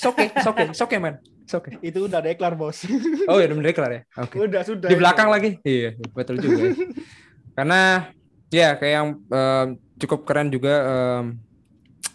[0.00, 1.20] Okay, okay, it's okay man.
[1.42, 1.74] It's okay.
[1.82, 2.86] Itu udah deklar, Bos.
[3.30, 4.00] Oh ya udah mendeklar ya.
[4.22, 4.38] Oke.
[4.38, 4.88] Udah, sudah.
[4.88, 5.00] Di itu.
[5.02, 5.58] belakang lagi.
[5.66, 6.70] Iya, betul juga.
[6.70, 6.72] ya.
[7.58, 7.80] Karena
[8.48, 9.66] ya kayak yang em,
[9.98, 11.24] cukup keren juga em,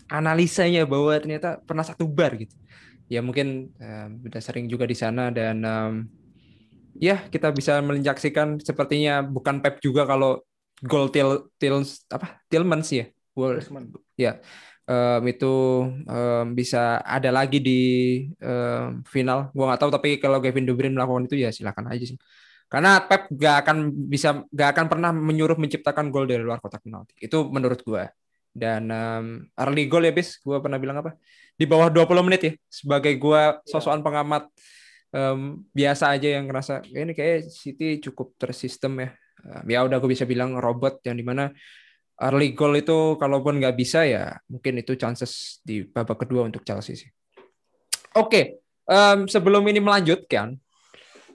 [0.08, 2.56] analisanya bahwa ternyata pernah satu bar gitu.
[3.12, 5.94] Ya mungkin em, udah sering juga di sana dan em,
[6.98, 10.42] ya kita bisa menyaksikan sepertinya bukan Pep juga kalau
[10.82, 13.06] gol til til apa Tillmans ya.
[13.38, 13.94] Tillmans.
[14.18, 14.42] ya
[14.88, 15.54] em, itu
[16.08, 17.80] em, bisa ada lagi di
[18.40, 19.52] em, final.
[19.56, 22.18] Gua nggak tahu tapi kalau Kevin De Bruyne melakukan itu ya silakan aja sih.
[22.72, 23.78] Karena Pep gak akan
[24.12, 27.16] bisa gak akan pernah menyuruh menciptakan gol dari luar kotak penalti.
[27.20, 28.08] Itu menurut gua.
[28.52, 29.26] Dan em,
[29.60, 31.16] early goal ya bis, gua pernah bilang apa?
[31.56, 32.54] Di bawah 20 menit ya.
[32.68, 34.48] Sebagai gua sosokan pengamat
[35.16, 39.10] em, biasa aja yang ngerasa "Ya ini kayak City cukup tersistem ya.
[39.70, 41.54] Ya udah gue bisa bilang robot yang di mana
[42.18, 46.98] early goal itu kalaupun nggak bisa ya mungkin itu chances di babak kedua untuk Chelsea
[46.98, 47.10] sih.
[48.18, 48.58] Oke,
[48.90, 50.58] em, sebelum ini melanjutkan,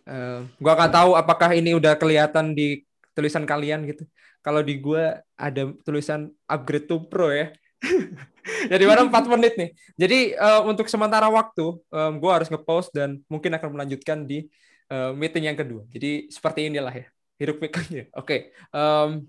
[0.03, 2.83] em, gua nggak tahu apakah ini udah kelihatan di
[3.15, 4.03] tulisan kalian gitu.
[4.43, 7.55] Kalau di gua ada tulisan upgrade to pro ya.
[8.73, 9.71] Jadi mana 4 menit nih.
[9.95, 14.51] Jadi eh, untuk sementara waktu em, gua harus ngepost dan mungkin akan melanjutkan di
[14.91, 15.87] eh, meeting yang kedua.
[15.95, 17.07] Jadi seperti inilah ya.
[17.39, 18.11] Hiruk pikuknya.
[18.19, 18.51] Oke.
[18.75, 19.23] em,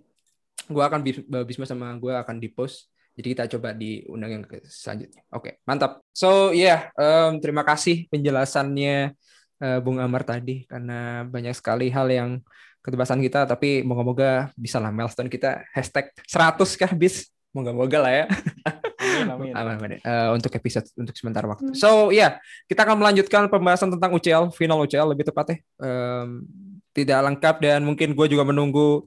[0.70, 2.92] gua akan bis- Bisma sama gua akan di post.
[3.14, 5.22] Jadi kita coba diundang yang ke selanjutnya.
[5.30, 6.02] Oke, mantap.
[6.10, 9.14] So yeah, em, terima kasih penjelasannya
[9.62, 12.30] eh, Bung Amar tadi karena banyak sekali hal yang
[12.84, 18.26] ketebasan kita tapi moga-moga bisa lah milestone kita hashtag 100 kah bis moga-moga lah ya
[19.04, 20.00] Amin, amin.
[20.10, 21.76] Eh, untuk episode untuk sementara waktu.
[21.76, 22.32] So ya, yeah,
[22.66, 25.60] kita akan melanjutkan pembahasan tentang UCL, final UCL lebih tepatnya.
[25.80, 26.48] Em,
[26.96, 29.04] tidak lengkap dan mungkin gue juga menunggu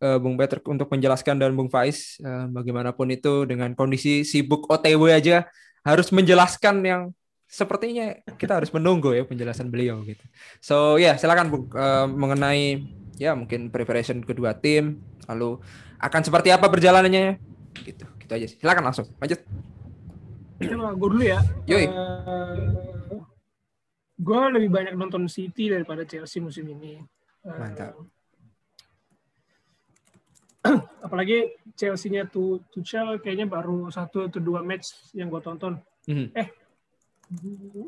[0.00, 5.12] eh, Bung Peter untuk menjelaskan dan Bung Faiz eh, bagaimanapun itu dengan kondisi sibuk OTW
[5.12, 5.46] aja
[5.84, 7.02] harus menjelaskan yang
[7.50, 10.22] sepertinya kita harus menunggu ya penjelasan beliau gitu.
[10.62, 12.86] So ya, yeah, silakan Bung Eh, mengenai
[13.20, 15.60] ya mungkin preparation kedua tim lalu
[16.00, 17.36] akan seperti apa perjalanannya
[17.84, 18.06] gitu.
[18.22, 18.58] Gitu aja sih.
[18.62, 19.06] Silakan langsung.
[19.20, 19.42] Lanjut.
[20.60, 21.40] Coba gue dulu ya.
[21.68, 21.86] Yoi.
[24.20, 27.00] gue lebih banyak nonton City daripada Chelsea musim ini.
[27.44, 27.96] Eh, Mantap.
[31.06, 35.80] apalagi Chelsea-nya tuh Tuchel kayaknya baru satu atau dua match yang gue tonton.
[36.04, 36.36] Mhm.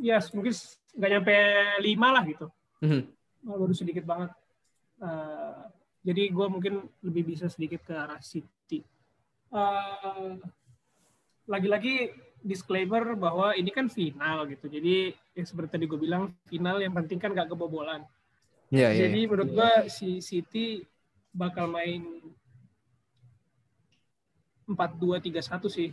[0.00, 0.54] Ya mungkin
[0.96, 1.37] nggak nyampe
[1.85, 2.46] lima lah gitu.
[2.80, 3.02] Mhm.
[3.44, 4.30] Baru sedikit banget.
[5.02, 5.62] Eh,
[6.02, 8.80] jadi gue mungkin lebih bisa sedikit ke arah City.
[9.52, 10.32] Eh,
[11.50, 14.66] lagi-lagi disclaimer bahwa ini kan final gitu.
[14.66, 18.02] Jadi yang seperti tadi gue bilang final yang penting kan gak kebobolan.
[18.72, 19.00] Iya, iya.
[19.06, 19.28] Jadi iya.
[19.28, 20.82] menurut gue si City
[21.32, 22.02] bakal main
[24.72, 25.90] 4-2-3-1 sih.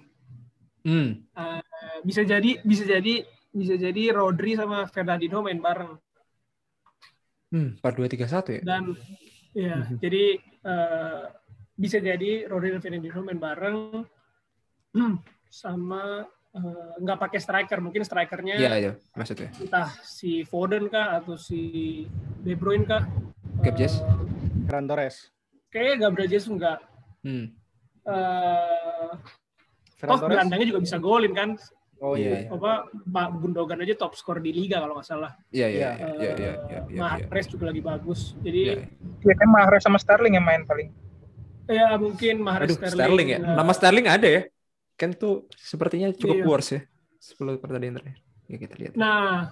[0.81, 1.23] Hmm.
[1.33, 1.61] Eh,
[2.01, 5.97] bisa jadi bisa jadi bisa jadi Rodri sama Fernandinho main bareng
[7.49, 8.61] Hmm, 4 2 3 1 ya.
[8.61, 8.93] dan
[9.51, 9.97] ya Mhm.
[9.97, 10.23] jadi
[10.61, 11.21] eh,
[11.73, 14.05] bisa jadi Rodri dan Fernandinho main bareng
[14.93, 15.13] hmm,
[15.49, 19.49] sama eh, nggak pakai striker mungkin strikernya Iya, itu maksudnya.
[19.55, 22.05] entah si Foden kah atau si
[22.39, 23.03] De Bruyne kah?
[23.59, 23.73] Eh,
[24.63, 25.33] Ferran Torres.
[25.67, 26.79] kayaknya Gabriel Jesus enggak
[27.19, 27.51] Hmm.
[28.09, 29.11] Eh
[29.95, 30.31] Ferran oh Torres.
[30.31, 31.51] gelandangnya juga bisa golin kan
[31.99, 32.47] Oh Iya, iya.
[32.47, 35.89] apa Pak Gundogan aja top skor di liga kalau nggak salah Iya, iya, Iya.
[35.91, 36.99] iya, iya, iya, iya, iya, iya.
[37.27, 38.75] Mahrez juga lagi bagus jadi Iya.
[39.21, 40.95] Ya kan Mahrez sama Sterling yang main paling.
[41.67, 43.39] Ya mungkin Mahrez Aduh, Sterling, ya.
[43.43, 44.41] Nama Sterling ada ya.
[44.95, 46.45] Kan tuh sepertinya cukup Iya.
[46.47, 46.81] worse ya.
[47.19, 48.17] 10 pertandingan terakhir.
[48.47, 48.93] Ya kita lihat.
[48.95, 49.51] Nah,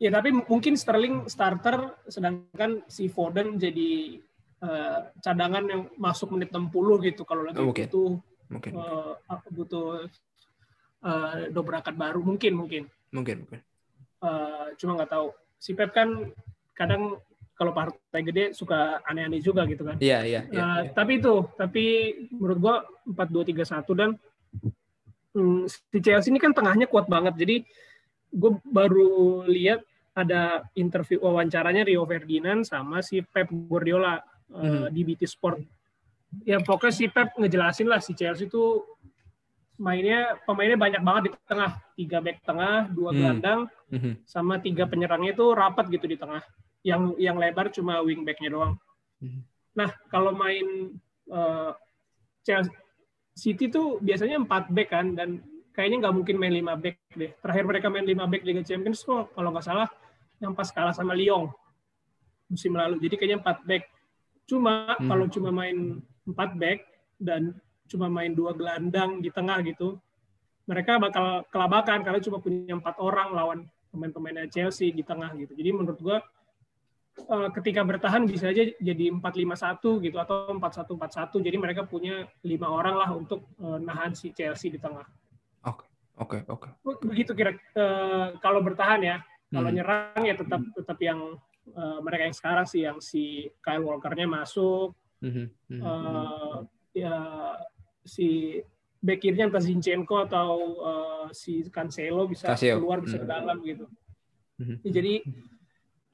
[0.00, 4.16] ya tapi mungkin Sterling starter, sedangkan si Foden jadi
[4.60, 8.10] eh, cadangan yang masuk menit 60 gitu kalau lagi Oh, butuh
[8.50, 8.72] Mungkin.
[8.76, 9.86] eh, butuh
[11.04, 12.82] eh, dobrakan baru mungkin mungkin.
[13.10, 13.60] Mungkin, mungkin.
[14.20, 15.32] Eh, cuma nggak tahu.
[15.60, 16.28] Si Pep kan
[16.76, 17.20] kadang
[17.56, 20.00] kalau partai gede suka aneh-aneh juga gitu kan.
[20.00, 20.56] Iya, iya, iya.
[20.56, 20.92] Nah, iya.
[20.96, 21.84] tapi itu, tapi
[22.32, 24.10] menurut gua 4-2-3-1 dan
[25.36, 27.36] hmm, si Chelsea ini kan tengahnya kuat banget.
[27.36, 27.56] Jadi
[28.30, 29.82] gue baru lihat
[30.14, 34.94] ada interview wawancaranya Rio Ferdinand sama si Pep Guardiola eh, Mhm.
[34.94, 35.58] di BT Sport.
[36.46, 38.82] Ya pokoknya si Pep ngejelasin lah si Chelsea itu
[39.80, 43.16] mainnya pemainnya banyak banget di tengah, tiga back tengah, dua Hmm.
[43.18, 44.12] gelandang, Mhm.
[44.28, 46.44] sama tiga penyerangnya itu rapat gitu di tengah.
[46.84, 48.74] Yang yang lebar cuma wing back-nya doang.
[49.20, 49.40] Mhm.
[49.76, 50.94] Nah, kalau main
[51.30, 51.70] eh,
[52.42, 52.74] Chelsea
[53.38, 55.38] City tuh biasanya 4 back kan dan
[55.70, 57.30] kayaknya nggak mungkin main 5 back deh.
[57.38, 59.86] Terakhir mereka main 5 back Liga Champions tuh kalau nggak salah
[60.42, 61.46] yang pas kalah sama Lyon
[62.50, 62.98] musim lalu.
[62.98, 63.82] Jadi kayaknya 4 back.
[64.50, 65.06] Cuma Hmm.
[65.06, 66.82] kalau cuma main 4 back
[67.22, 67.54] dan
[67.86, 69.94] cuma main dua gelandang di tengah gitu,
[70.66, 73.58] mereka bakal kelabakan karena cuma punya empat orang lawan
[73.94, 75.54] pemain-pemainnya Chelsea di tengah gitu.
[75.54, 76.18] Jadi menurut gua
[77.20, 81.42] eh, ketika bertahan bisa aja jadi 4-5-1 gitu atau 4-1-4-1.
[81.42, 85.06] Jadi mereka punya lima orang lah untuk eh, nahan si Chelsea di tengah.
[86.20, 86.68] Oke, oke.
[87.00, 89.16] Begitu kira eh, kalau bertahan ya.
[89.50, 89.76] Kalau Hmm.
[89.80, 91.34] nyerang ya tetap tetap yang
[91.66, 96.56] eh, mereka yang sekarang sih yang si Kyle Walker-nya masuk, Mhm, mhm, eh,
[96.96, 97.14] ya
[98.02, 98.56] si
[99.00, 100.48] back kirinya entah Zinchenko atau
[100.80, 102.80] eh, si Cancelo bisa Cancelo.
[102.80, 103.32] keluar bisa ke Hmm.
[103.32, 103.84] dalam gitu.
[104.56, 104.76] mhm.
[104.84, 105.14] Ya, jadi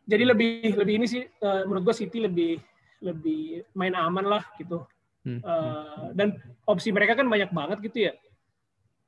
[0.07, 2.59] jadi lebih lebih ini sih eh, menurut gua City lebih
[3.03, 4.83] lebih main aman lah gitu.
[5.27, 5.43] Eh,
[6.15, 8.13] dan opsi mereka kan banyak banget gitu ya.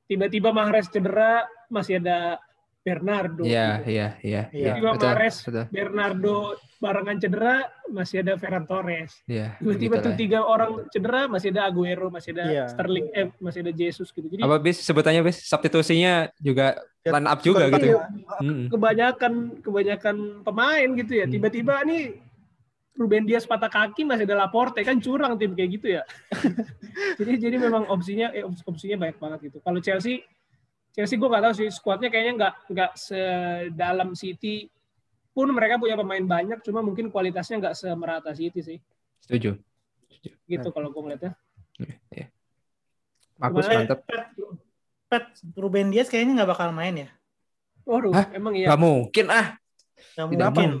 [0.05, 2.41] Tiba-tiba Mahrez cedera masih ada
[2.89, 3.43] Bernardo.
[3.45, 3.85] Iya, gitu.
[3.85, 4.07] iya, iya.
[4.19, 4.41] Iya.
[4.49, 4.73] iya.
[4.73, 5.65] Tiba-tiba Betul, Mahrez, betul.
[5.69, 6.35] Bernardo
[6.79, 7.55] barengan cedera
[7.87, 9.11] masih ada Ferran Torres.
[9.25, 9.47] Iya.
[9.57, 10.17] Tiba-tiba tuh lah.
[10.17, 12.63] tiga orang cedera masih ada Aguero, masih ada Iya.
[12.67, 14.25] Sterling, eh masih ada Jesus gitu.
[14.25, 17.95] Jadi Apa bis sebutannya bis substitusinya juga Ya, line up juga gitu.
[17.95, 18.03] iya.
[18.43, 18.67] Mhm.
[18.69, 21.25] kebanyakan kebanyakan pemain gitu ya.
[21.25, 21.31] Hmm.
[21.31, 22.19] Tiba-tiba nih
[22.91, 26.03] Ruben Dias patah kaki masih ada Laporte kan curang tim kayak gitu ya.
[27.19, 29.57] jadi jadi memang opsinya eh, op- opsinya banyak banget gitu.
[29.63, 30.19] Kalau Chelsea
[30.93, 34.67] Chelsea gue nggak tahu sih skuadnya kayaknya nggak nggak sedalam City
[35.31, 38.77] pun mereka punya pemain banyak cuma mungkin kualitasnya nggak semerata City sih
[39.21, 39.55] Setuju.
[40.49, 41.31] gitu kalau gue ngeliatnya.
[42.11, 42.27] Iya.
[43.39, 43.79] Bagus Gimana?
[43.87, 43.99] mantap.
[45.09, 45.25] Pet,
[45.55, 47.09] Ruben Dias kayaknya nggak bakal main ya?
[47.87, 48.27] Waduh, Hah?
[48.35, 48.67] emang iya.
[48.69, 49.57] Gak mungkin ah.
[50.13, 50.71] Gak Tidak mungkin.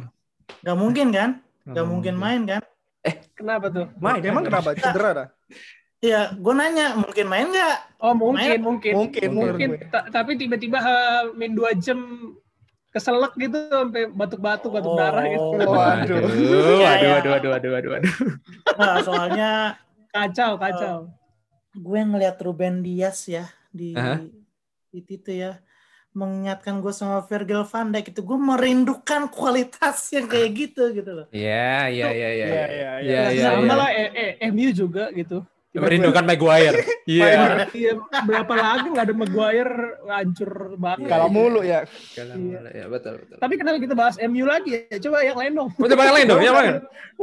[0.61, 1.29] Gak mungkin kan?
[1.65, 2.61] Gak mungkin main kan?
[3.33, 3.87] Kenapa tuh?
[3.97, 4.21] Main.
[4.21, 5.27] Emang kenapa cedera dah?
[5.99, 7.77] Iya, gue nanya mungkin main nggak?
[7.99, 9.69] Oh mungkin Main- mungkin Mungkin, mungkin.
[9.91, 11.99] Ta- tapi tiba-tiba eh, main dua jam
[12.89, 14.97] keselak gitu sampai batuk-batuk batuk Oh.
[14.97, 15.67] darah gitu Waduh.
[15.69, 16.19] Waduh,
[16.79, 17.09] Iya, waduh, iya.
[17.13, 18.13] waduh, waduh, waduh, waduh, waduh.
[18.73, 19.49] Nah, soalnya
[20.09, 20.95] kacau kacau
[21.69, 24.23] gue ngeliat Ruben Dias ya di Aha.
[24.89, 25.59] di itu ya
[26.09, 31.27] mengingatkan gue sama Virgil van Dijk itu gue merindukan kualitas yang kayak gitu gitu loh.
[31.29, 32.47] Iya, iya, iya, iya.
[32.47, 33.21] Iya, iya, Iya, iya.
[33.29, 33.75] iya, sama iya.
[33.75, 36.81] lah eh, eh, MU juga gitu Merindukan Maguire.
[37.05, 37.65] Iya.
[37.69, 37.91] Iya,
[38.23, 41.33] berapa lagu nggak ada Maguire hancur banget Iya, Kalau iya.
[41.33, 41.79] mulu ya.
[42.71, 43.37] Ya, betul, betul.
[43.37, 46.41] tapi kenapa kita bahas MU lagi ya coba yang lain dong Udah banyak lain dong,
[46.41, 46.67] ya Bang?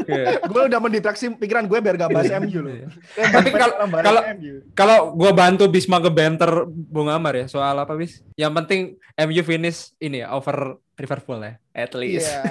[0.00, 0.26] Iya.
[0.44, 2.72] Gue udah mendistraksi pikiran gue biar gak bahas MU loh.
[2.72, 2.86] Iya.
[3.16, 4.54] Eh, Tapi kalau- kalau- MU.
[4.72, 8.22] Kalau gua bantu Bisma ngebanter Bung Amar ya soal apa bis?
[8.34, 8.80] Yang penting
[9.18, 12.30] MU finish ini ya over Liverpool ya, at least.
[12.30, 12.42] Iya.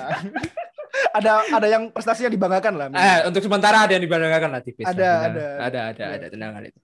[1.15, 2.87] Ada ada yang prestasinya dibanggakan lah.
[2.91, 4.83] Eh, untuk sementara ada yang dibanggakan lah tipis.
[4.83, 5.23] Ada, lah, tenang.
[5.31, 5.45] ada.
[5.63, 6.79] ada, ada, ada, tenang itu.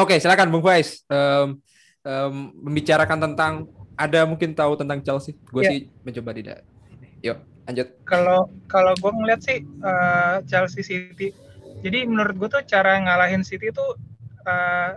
[0.00, 1.04] Oke, silakan Bung Faiz.
[1.12, 1.60] Em,
[2.00, 2.34] em,
[2.64, 3.52] membicarakan tentang
[3.92, 5.36] ada mungkin tahu tentang Chelsea.
[5.52, 5.70] Gue Ya.
[5.76, 6.64] sih mencoba tidak.
[7.20, 7.38] Yuk,
[7.68, 7.88] lanjut.
[8.08, 11.36] Kalau kalau gue ngeliat sih eh, Chelsea City.
[11.82, 13.86] Jadi menurut gue tuh cara ngalahin City itu
[14.48, 14.96] eh,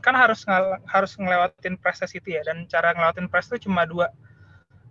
[0.00, 4.08] kan harus ngal- harus ngelewatin press City ya dan cara ngelewatin press itu cuma dua.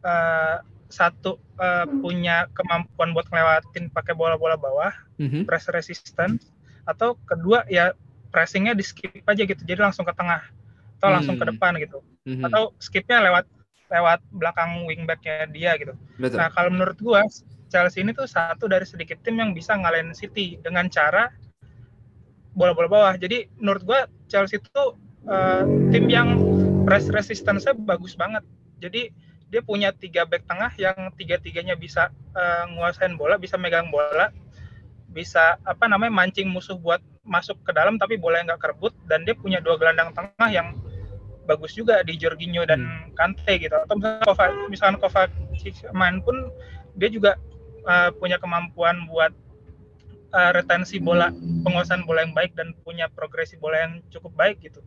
[0.06, 0.58] Eh,
[0.91, 5.48] satu eh, punya kemampuan buat ngelewatin pakai bola-bola bawah, Mhm.
[5.48, 6.52] press resistance
[6.86, 7.95] atau kedua ya
[8.30, 9.63] pressingnya di skip aja gitu.
[9.63, 10.43] Jadi langsung ke tengah
[11.00, 11.56] atau langsung ke Hmm.
[11.56, 12.04] depan gitu.
[12.28, 12.43] Mhm.
[12.45, 13.48] Atau skipnya lewat
[13.88, 15.93] lewat belakang wingbacknya dia gitu.
[16.17, 16.42] Betul.
[16.42, 17.21] Nah, kalau menurut gua
[17.69, 21.29] Chelsea ini tuh satu dari sedikit tim yang bisa ngalahin City dengan cara
[22.56, 23.13] bola-bola bawah.
[23.15, 24.83] Jadi menurut gua Chelsea itu
[25.25, 26.38] eh, tim yang
[26.86, 28.46] press resistance-nya bagus banget.
[28.77, 29.10] Jadi
[29.56, 34.35] dia punya tiga back tengah yang tiga-tiganya bisa eh, nguasain bola, bisa megang bola,
[35.15, 39.31] bisa apa namanya mancing musuh buat masuk ke dalam tapi boleh nggak kerebut dan dia
[39.31, 40.75] punya dua gelandang tengah yang
[41.47, 43.15] bagus juga di Jorginho dan Hmm.
[43.15, 46.51] Kante gitu atau misalkan Kovac misalkan Kovacic main pun
[46.99, 47.39] dia juga
[47.87, 49.31] uh, punya kemampuan buat
[50.35, 51.31] uh, retensi bola
[51.63, 54.83] penguasaan bola yang baik dan punya progresi bola yang cukup baik gitu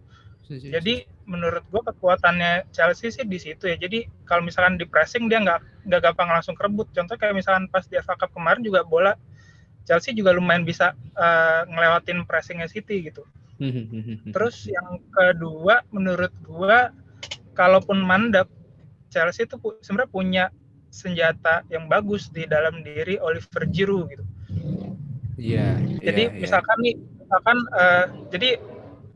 [0.49, 3.77] jadi menurut gua kekuatannya Chelsea sih di situ ya.
[3.77, 6.89] Jadi kalau misalkan di pressing dia nggak nggak gampang langsung kerebut.
[6.97, 9.13] Contoh kayak misalkan pas di FA Cup kemarin juga bola
[9.85, 13.25] Chelsea juga lumayan bisa uh, ngelewatin pressingnya City gitu.
[13.59, 16.93] Hmm, Terus yang kedua menurut gua
[17.53, 18.47] kalaupun mandek
[19.11, 20.45] Chelsea itu pu- sebenarnya punya
[20.89, 24.25] senjata yang bagus di dalam diri Oliver Giroud gitu.
[25.39, 25.79] Iya.
[26.03, 26.41] Jadi iya, iya.
[26.43, 28.49] misalkan nih, misalkan eh, jadi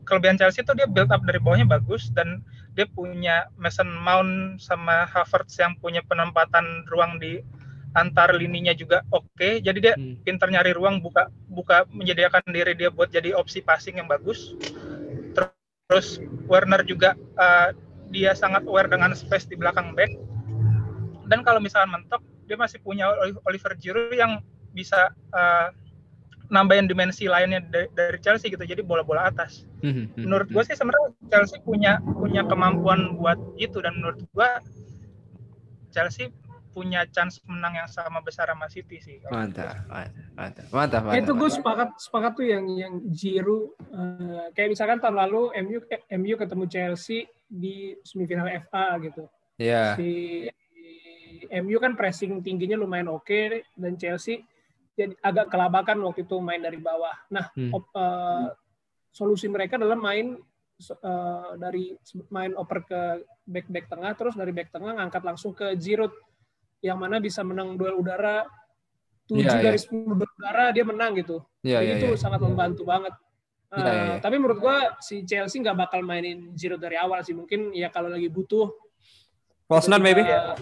[0.03, 2.43] kelebihan Chelsea itu dia build up dari bawahnya bagus dan
[2.75, 7.39] dia punya Mason Mount sama Havertz yang punya penempatan ruang di
[7.93, 9.61] antar lininya juga oke.
[9.61, 10.17] Jadi dia Hmm.
[10.25, 14.57] pintar nyari ruang buka buka menyediakan diri dia buat jadi opsi passing yang bagus.
[15.37, 16.17] Ter- Terus
[16.49, 17.69] Werner juga eh,
[18.09, 20.09] dia sangat aware dengan space di belakang back.
[21.27, 24.41] Dan kalau misalkan mentok, dia masih punya Oli- Oliver Giroud yang
[24.73, 25.67] bisa eh,
[26.51, 28.63] nambahin dimensi lainnya da- dari Chelsea gitu.
[28.63, 29.63] Jadi bola-bola atas.
[29.79, 30.55] Hmm, hmm, Menurut hmm.
[30.55, 34.49] gue sih sebenarnya Chelsea punya punya kemampuan buat itu dan menurut gue
[35.93, 36.33] Chelsea
[36.73, 39.21] punya chance menang yang sama besar sama City sih.
[39.29, 41.21] Mantap, mantap, mantap, mantap.
[41.21, 46.01] Itu gue sepakat sepakat tuh yang yang Giroud eh, kayak misalkan tahun lalu MU eh,
[46.17, 49.29] MU ketemu Chelsea di semifinal FA gitu.
[49.61, 49.93] Iya.
[50.01, 50.09] Si
[51.53, 54.41] MU kan pressing tingginya lumayan oke dan Chelsea
[54.93, 57.13] jadi agak kelabakan waktu itu main dari bawah.
[57.29, 57.73] Nah, Hmm.
[57.73, 58.47] op- eh,
[59.09, 60.37] solusi mereka adalah main
[60.79, 61.93] eh, dari
[62.27, 63.01] main oper ke
[63.45, 66.11] back back tengah terus dari back tengah ngangkat langsung ke Giroud
[66.81, 68.43] yang mana bisa menang duel udara
[69.23, 69.63] 7 Iya, iya.
[69.63, 71.39] dari 10 duel udara dia menang gitu.
[71.63, 72.19] Iya, Jadi iya, itu iya.
[72.19, 73.13] sangat membantu banget.
[73.71, 74.15] Iya, Eh, iya, iya.
[74.19, 77.31] Tapi menurut gua si Chelsea nggak bakal mainin Giroud dari awal sih.
[77.31, 78.67] Mungkin ya kalau lagi butuh.
[79.87, 80.21] Nine maybe.
[80.21, 80.53] eh,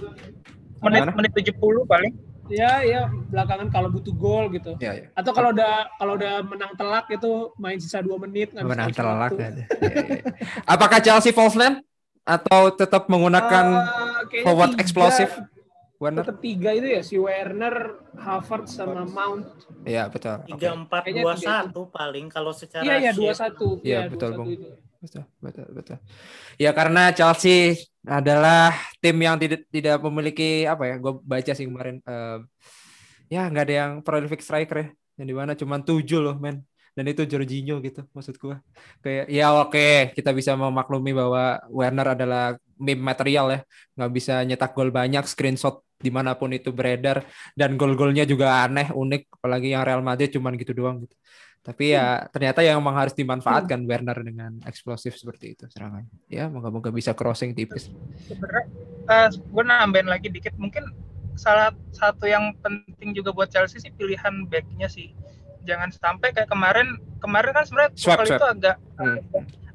[0.81, 2.13] Menit menit 70 paling.
[2.51, 4.75] Ya ya belakangan kalau butuh gol gitu.
[4.77, 5.07] Iya, iya.
[5.15, 9.31] Atau kalau udah kalau udah menang telak itu main sisa dua menit Menang telak.
[9.33, 10.23] Iya, iya, iya.
[10.67, 11.79] Apakah Chelsea false nine
[12.21, 13.65] atau tetap menggunakan
[14.29, 15.31] kayaknya forward tiga- explosive?
[16.01, 16.25] Werner?
[16.25, 19.45] Tetap tiga itu ya si Werner, Havertz sama Mount.
[19.85, 20.33] Iya, betul.
[20.49, 23.77] Tiga empat dua satu paling kalau secara Iya iya dua satu.
[23.85, 24.49] Iya, betul, Bung.
[25.01, 25.97] Betul, betul, betul.
[26.61, 27.73] Ya karena Chelsea
[28.05, 30.95] adalah tim yang tidak tidak memiliki apa ya?
[31.03, 31.95] Gue baca sih kemarin.
[32.05, 32.37] eh,
[33.33, 34.87] ya nggak ada yang prolific striker ya.
[35.19, 36.57] Yang di mana cuma tujuh loh, men.
[36.97, 38.55] Dan itu Jorginho gitu, maksud gue.
[39.03, 41.41] Kayak ya oke, kita bisa memaklumi bahwa
[41.71, 42.43] Werner adalah
[42.75, 43.59] meme material ya,
[43.95, 47.23] nggak bisa nyetak gol banyak, screenshot di mana pun itu beredar,
[47.55, 51.15] dan gol-golnya juga aneh, unik, apalagi yang Real Madrid cuman gitu doang gitu.
[51.61, 56.09] Tapi ya ternyata yang memang harus dimanfaatkan Werner dengan eksplosif seperti itu serangan.
[56.25, 57.93] Ya moga-moga bisa crossing tipis.
[58.25, 58.65] Sebenarnya
[59.05, 60.89] eh, gue nambahin lagi dikit mungkin
[61.37, 65.13] salah satu yang penting juga buat Chelsea sih pilihan backnya sih.
[65.61, 69.17] Jangan sampai kayak kemarin kemarin kan sebenarnya Tuchel itu agak Hmm.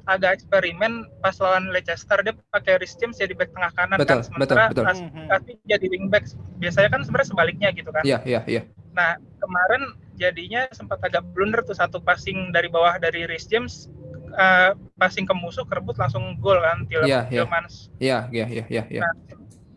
[0.07, 4.23] agak eksperimen pas lawan Leicester dia pakai Rhys James jadi back tengah kanan Betul, kan
[4.23, 5.03] sementara betul, betul.
[5.27, 6.23] As- jadi wing back
[6.55, 8.61] biasanya kan sebenarnya sebaliknya gitu kan Iya iya iya.
[8.95, 13.87] nah kemarin jadinya sempat agak blunder tuh satu passing dari bawah dari Rhys James
[14.33, 18.45] eh, passing ke musuh kerebut langsung gol kan Tielemans Iya, iya.
[18.45, 18.83] Iya iya iya iya.
[18.89, 19.01] iya.
[19.05, 19.13] Nah,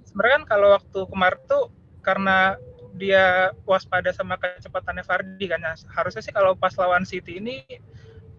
[0.08, 1.64] sebenarnya kan kalau waktu kemarin tuh
[2.00, 2.56] karena
[2.98, 5.72] dia waspada sama kecepatannya Vardy kan ya.
[5.94, 7.62] harusnya sih kalau pas lawan City ini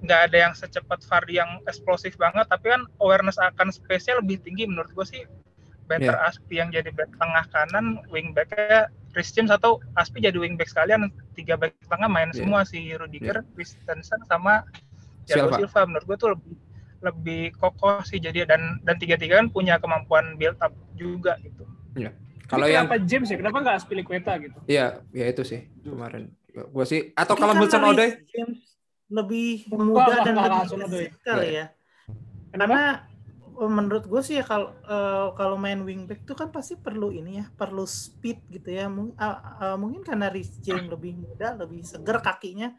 [0.02, 4.66] nggak ada yang secepat Vardy yang eksplosif banget tapi kan awareness akan space-nya lebih tinggi
[4.66, 5.24] menurut gue sih
[5.86, 6.28] better Iya.
[6.28, 10.72] Aspi yang jadi back tengah kanan wing back-nya Chris James atau Aspi jadi wing back
[10.72, 12.42] sekalian tiga back tengah main Iya.
[12.42, 14.64] semua si Rudiger, Christensen sama
[15.24, 15.58] Thiago Silva.
[15.60, 16.56] Silva menurut gue tuh lebih
[17.02, 21.66] lebih kokoh sih jadi dan dan tiga-tiga kan punya kemampuan build up juga gitu.
[22.46, 23.38] Kalau Ini yang kenapa James ya?
[23.40, 24.60] Kenapa nggak Aspilicueta gitu?
[24.66, 26.30] iya ya itu sih kemarin.
[26.52, 28.60] Gue sih atau kalau kan Hudson Reece Odoi James
[29.12, 31.66] lebih muda dan lebih fisikal Iya, ya.
[32.52, 32.96] Karena eh,
[33.58, 37.46] menurut gue sih ya kalau eh, kalau main wingback tuh kan pasti perlu ini ya,
[37.54, 38.88] perlu speed gitu ya.
[38.88, 42.72] Mung- ah, ah, mungkin karena Reece James lebih muda, lebih seger kakinya,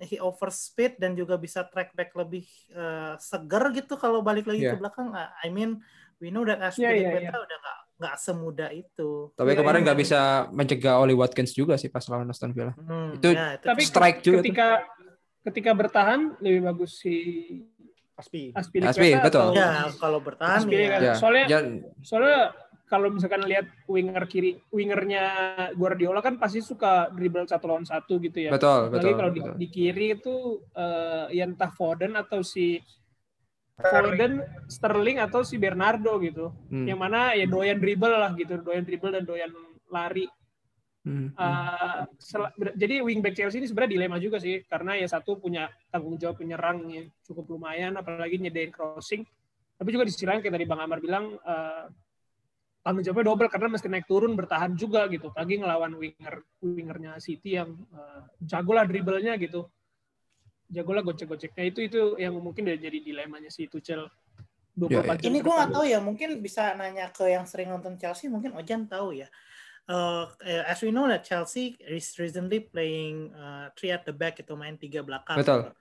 [0.00, 4.64] he over speed dan juga bisa track back lebih eh, seger gitu kalau balik lagi
[4.64, 4.72] Iya.
[4.74, 5.10] ke belakang.
[5.12, 5.82] Ah, I mean,
[6.22, 9.30] we know that Iya, iya, Aspilicueta udah nggak nggak semudah itu.
[9.38, 9.86] tapi Iya, kemarin iya.
[9.86, 12.74] nggak bisa mencegah Oli Watkins juga sih pas lawan Aston Villa.
[12.74, 14.50] Hmm, Itu ya, Tapi Strike juga tuh.
[14.50, 14.68] ketika
[15.44, 17.14] ketika bertahan lebih bagus si
[18.14, 18.54] Aspi.
[18.54, 19.48] Aspilicueta Aspi, betul.
[19.50, 21.02] atau ya kalau bertahan Aspilicueta.
[21.02, 21.06] ya.
[21.10, 22.38] Ya, Soalnya jangan- soalnya
[22.84, 25.24] kalau misalkan lihat winger kiri wingernya
[25.74, 28.50] Guardiola kan pasti suka dribble satu lawan satu gitu ya.
[28.54, 29.18] Betul, Apalagi betul.
[29.18, 29.54] kalau di, betul.
[29.58, 30.34] di kiri itu
[30.76, 32.78] eh, ya entah Foden atau si
[33.74, 34.38] Foden,
[34.70, 36.54] Sterling atau si Bernardo gitu.
[36.70, 39.50] Hmm, Yang mana ya doyan dribble lah gitu, doyan dribble dan doyan
[39.90, 40.30] lari.
[41.04, 41.38] Hmm, hmm.
[41.38, 46.40] Eh, jadi wingback Chelsea ini sebenarnya dilema juga sih karena ya satu punya tanggung jawab
[46.40, 49.22] penyerang yang cukup lumayan apalagi nyedain crossing
[49.74, 51.84] tapi juga di sisi lain kayak tadi Bang Amar bilang eh,
[52.84, 57.60] tanggung jawabnya double karena mesti naik turun bertahan juga gitu pagi ngelawan winger wingernya City
[57.60, 59.68] yang eh, jago lah dribblenya gitu
[60.72, 64.08] jago lah gocek-goceknya itu itu yang mungkin udah jadi dilemanya si Tuchel
[64.74, 65.30] 24 Ya, ya.
[65.30, 68.90] Ini gue nggak tahu ya, mungkin bisa nanya ke yang sering nonton Chelsea, mungkin Ojan
[68.90, 69.30] tahu ya.
[69.84, 70.24] Uh,
[70.64, 74.80] as we know that Chelsea is recently playing uh, three at the back itu main
[74.80, 75.44] tiga belakang.
[75.44, 75.76] Betul.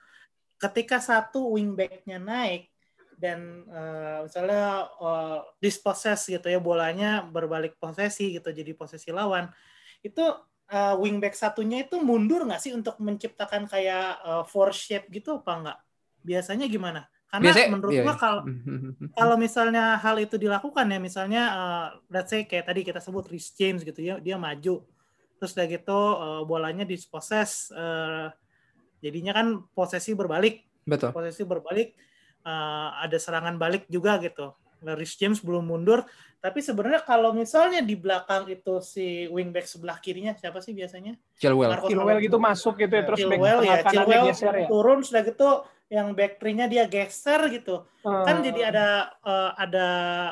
[0.59, 2.67] Ketika satu wingbacknya naik
[3.15, 9.47] dan uh, misalnya uh, dispossess gitu ya bolanya berbalik posesi gitu jadi posesi lawan
[10.03, 10.23] itu
[10.73, 15.51] uh, wingback satunya itu mundur nggak sih untuk menciptakan kayak uh, force shape gitu apa
[15.55, 15.79] enggak?
[16.23, 17.07] Biasanya gimana?
[17.33, 18.21] Karena Biasanya- menurut iya, gua iya.
[18.21, 22.69] kalau Hmm, hmm, hmm, kalau misalnya hal itu dilakukan ya misalnya uh, let's say kayak
[22.69, 24.85] tadi kita sebut Rhys James gitu ya dia maju.
[25.41, 28.29] Terus udah gitu uh, bolanya disposes uh,
[29.01, 30.61] jadinya kan posesi berbalik.
[30.85, 31.09] Betul.
[31.09, 31.97] posesi berbalik
[32.45, 34.53] uh, ada serangan balik juga gitu.
[34.85, 36.05] Nah, Rhys James belum mundur.
[36.43, 41.15] Tapi sebenarnya kalau misalnya di belakang itu si wingback sebelah kirinya siapa sih biasanya?
[41.39, 41.71] Chilwell.
[41.71, 44.67] Marcos Chilwell gitu masuk gitu ya terus back Chilwell ya Chilwell ya.
[44.67, 45.49] turun sudah gitu
[45.93, 48.87] yang back three-nya dia geser gitu kan Eh, jadi ada
[49.21, 49.87] eh, ada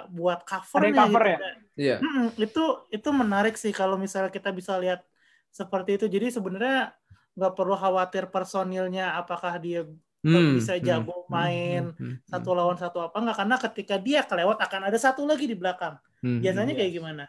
[0.09, 1.37] buat cover Ada cover ya?
[1.77, 1.95] Iya.
[2.41, 5.05] itu itu menarik sih kalau misalnya kita bisa lihat
[5.53, 6.97] seperti itu jadi sebenarnya
[7.37, 9.85] nggak perlu khawatir personilnya apakah dia
[10.21, 13.95] Hmm, bisa hmm, jago hmm, main hmm, hmm, satu lawan satu apa nggak karena ketika
[13.97, 16.45] dia kelewat akan ada satu lagi di belakang hmm.
[16.45, 17.25] biasanya kayak gimana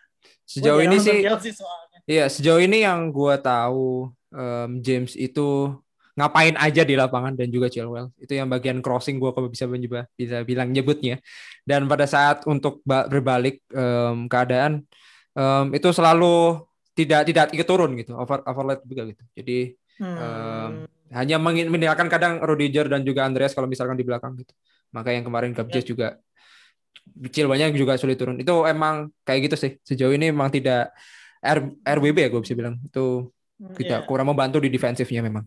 [0.47, 1.99] Sejauh ini sih soalnya.
[2.07, 5.75] Iya, sejauh ini yang gua tahu em, James itu
[6.13, 8.13] ngapain aja di lapangan dan juga Chilwell.
[8.21, 11.19] Itu yang bagian crossing gua kalau bisa mencoba bisa bilang nyebutnya.
[11.65, 14.85] Dan pada saat untuk ba- berbalik em, keadaan
[15.33, 16.61] em, itu selalu
[16.93, 19.23] tidak tidak ikut turun gitu, over overlap juga gitu.
[19.33, 19.59] Jadi
[20.03, 20.89] Hmm.
[21.13, 24.51] hanya mengin- meninggalkan kadang Rudiger dan juga Andreas kalau misalkan di belakang gitu.
[24.91, 26.17] Maka yang kemarin Gabjes juga
[27.29, 28.41] Chilwellnya juga sulit turun.
[28.41, 29.73] Itu emang kayak gitu sih.
[29.85, 30.91] Sejauh ini emang tidak
[31.45, 32.81] R, RWB ya gue bisa bilang.
[32.83, 33.31] Itu
[33.79, 34.09] tidak Iya.
[34.09, 35.45] kurang membantu di defensifnya memang.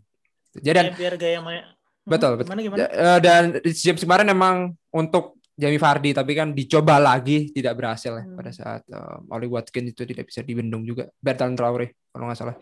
[0.55, 1.63] Jadi dan Ya, biar gaya main
[2.05, 2.53] Hmm, betul betul.
[2.53, 4.55] gimana gimana Eh, dan James kemarin emang
[4.89, 8.35] untuk Jamie Vardy tapi kan dicoba lagi tidak berhasil ya Hmm.
[8.35, 11.09] pada saat eh, Oli Watkins itu tidak bisa dibendung juga.
[11.17, 12.55] Bertrand Traore kalau nggak salah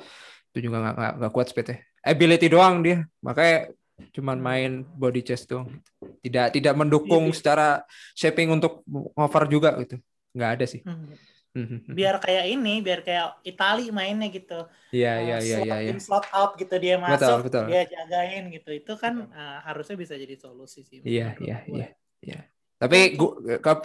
[0.50, 1.78] itu juga nggak nggak- nggak kuat speednya.
[2.00, 3.74] Ability doang dia makanya
[4.10, 4.46] cuman Hmm.
[4.46, 5.70] main body chest doang.
[6.22, 7.36] Tidak tidak mendukung Iya.
[7.36, 7.68] secara
[8.14, 8.82] shaping untuk
[9.14, 10.00] over juga gitu.
[10.32, 10.82] Nggak ada sih.
[10.82, 11.14] Hmm.
[11.54, 11.93] Mhm.
[11.93, 15.78] biar kayak ini biar kayak Itali mainnya gitu Iya Uh, iya iya slot iya.
[15.86, 15.93] iya.
[16.01, 17.64] slot out gitu dia Betul, masuk betul.
[17.70, 21.88] dia jagain gitu itu kan uh, harusnya bisa jadi solusi sih Iya, iya, iya,
[22.26, 22.39] iya.
[22.82, 23.38] Tapi gua,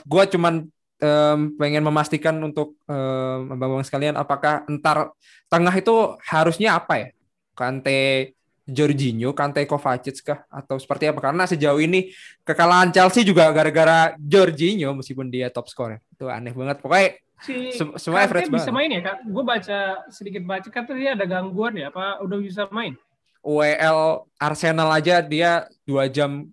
[0.08, 0.64] gua cuman
[0.98, 5.12] em, pengen memastikan untuk em, abang-abang sekalian apakah entar
[5.46, 5.94] tengah itu
[6.24, 7.08] harusnya apa ya?
[7.54, 8.32] Kante
[8.68, 11.20] Jorginho, Kante Kovacic kah atau seperti apa?
[11.22, 12.10] Karena sejauh ini
[12.44, 16.02] kekalahan Chelsea juga gara-gara Jorginho meskipun dia top score.
[16.12, 16.82] Itu aneh banget.
[16.82, 18.76] Pokoknya si Sem- semua Kante average bisa banget.
[18.76, 19.16] main ya kak?
[19.26, 19.78] Gue baca
[20.10, 21.88] sedikit baca kata dia ada gangguan ya?
[21.88, 22.94] Apa udah bisa main?
[23.38, 26.50] UEL Arsenal aja dia dua jam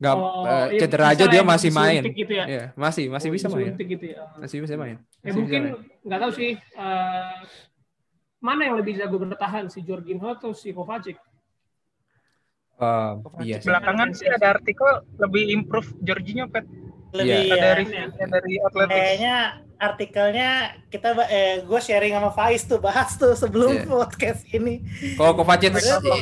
[0.00, 2.00] nggak Oh, iya, cedera aja dia ya, masih main.
[2.08, 2.44] gitu ya?
[2.48, 3.72] Iya, masih masih Oh, bisa main.
[3.76, 4.20] gitu ya.
[4.40, 4.96] Masih bisa main.
[5.20, 5.62] Ya Masih mungkin
[6.00, 7.34] nggak tahu sih eh,
[8.40, 11.20] mana yang lebih jago bertahan si Jorginho atau si Kovacic?
[12.80, 13.68] Um, iya sih.
[13.68, 14.88] Belakangan sih ada artikel
[15.20, 16.64] lebih improve Jorginho pet
[17.12, 17.52] lebih Iya.
[17.52, 18.96] ya, ada reviewnya dari Athletics.
[18.96, 19.36] kayaknya
[19.80, 23.88] artikelnya kita eh, gue sharing sama Faiz tuh bahas tuh sebelum Iya.
[23.88, 24.84] podcast ini
[25.16, 25.72] Kalau Kovacic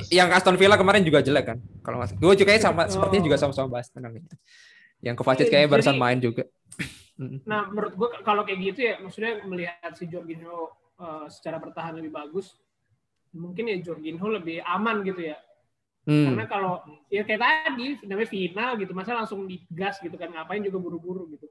[0.09, 1.59] yang Aston Villa kemarin juga jelek kan?
[1.83, 2.91] Kalau nggak gue juga sama Oh.
[2.91, 4.35] sepertinya juga sama-sama bahas tentang itu.
[5.03, 6.45] Yang Kovacic Iya, kayaknya barusan jadi- main juga.
[7.45, 12.15] Nah menurut gue kalau kayak gitu ya maksudnya melihat si Jorginho eh, secara bertahan lebih
[12.15, 12.55] bagus,
[13.35, 15.39] mungkin ya Jorginho lebih aman gitu ya.
[16.07, 16.31] Hmm.
[16.31, 16.81] Karena kalau
[17.11, 21.47] ya kayak tadi namanya final gitu, masa langsung digas gitu kan ngapain juga buru-buru gitu.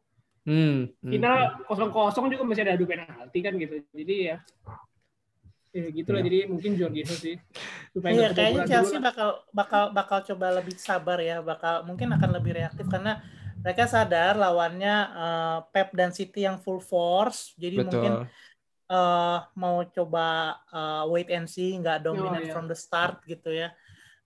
[0.47, 0.87] Hmm.
[1.03, 1.11] Hmm.
[1.11, 1.37] Final
[1.67, 3.83] kosong-kosong juga masih ada adu penalti kan gitu.
[3.91, 4.37] Jadi ya
[5.77, 6.27] ya gitulah Iya.
[6.31, 7.35] jadi mungkin Jorginho sih
[7.93, 9.05] supaya Iya kayaknya Chelsea dulu lah.
[9.11, 13.21] bakal bakal bakal coba lebih sabar ya bakal mungkin akan lebih reaktif karena
[13.61, 18.95] mereka sadar lawannya eh, Pep dan City yang full force jadi mungkin Betul.
[18.95, 20.27] eh, mau coba
[20.71, 22.53] eh, wait and see nggak dominant iya.
[22.55, 23.69] from the start gitu ya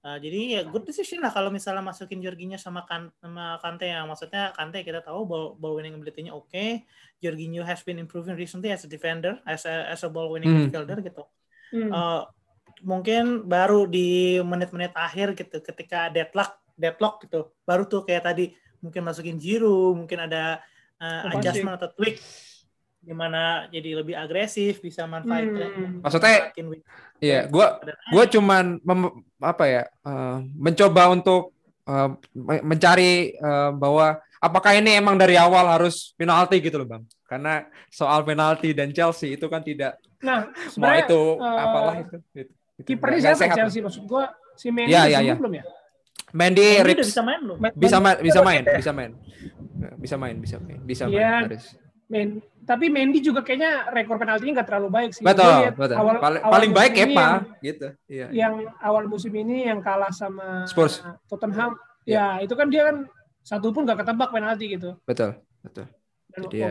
[0.01, 4.09] Uh, jadi ya good decision lah kalau misalnya masukin Jorginho sama kan sama Kante yang
[4.09, 6.49] maksudnya Kante kita tahu ball, ball winning ability-nya oke.
[6.49, 6.89] Okay.
[7.21, 10.73] Jorginho has been improving recently as a defender, as a, as a ball winning hmm.
[10.73, 11.23] midfielder gitu.
[11.69, 11.93] Hmm.
[11.93, 12.21] Uh,
[12.81, 19.05] mungkin baru di menit-menit akhir gitu ketika deadlock deadlock gitu baru tuh kayak tadi mungkin
[19.05, 20.65] masukin Jiru, mungkin ada
[20.97, 22.17] uh, adjustment atau tweak
[23.01, 26.05] gimana jadi lebih agresif bisa manfaatin hmm.
[26.05, 26.53] maksudnya
[27.17, 27.81] iya gua
[28.13, 31.49] gua cuman mem, apa ya uh, mencoba untuk
[31.89, 32.13] uh,
[32.61, 38.21] mencari uh, bahwa apakah ini emang dari awal harus penalti gitu loh bang karena soal
[38.21, 43.33] penalti dan Chelsea itu kan tidak nah semua itu uh, apalah itu, itu, itu kipernya
[43.33, 45.33] siapa Chelsea maksud gua si Mendy ya, ya, ya.
[45.33, 45.65] belum ya
[46.31, 47.57] Mendy, Mendy bisa main belum?
[47.75, 49.11] Bisa main, bisa main, bisa main.
[49.99, 51.19] Bisa main, bisa main, bisa main.
[51.19, 51.31] Ya,
[52.07, 52.29] main.
[52.61, 55.23] Tapi Mendy juga kayaknya rekor penaltinya nggak terlalu baik sih.
[55.25, 55.97] Betul, betul.
[55.97, 57.87] Awal, paling, awal paling baik Kepa yang, gitu.
[58.05, 58.27] Iya.
[58.29, 61.01] Yang awal musim ini yang kalah sama Spurs.
[61.25, 61.73] Tottenham.
[62.05, 63.09] Ya, ya itu kan dia kan
[63.41, 64.97] satu pun gak ketebak penalti gitu.
[65.05, 65.89] Betul, betul.
[66.31, 66.69] Dan Jadi ya,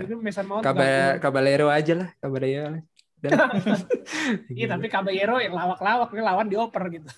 [0.65, 2.81] Kabar, Caballero aja lah, Caballero.
[4.57, 7.09] Iya tapi Caballero yang lawak-lawak nih lawan dioper gitu.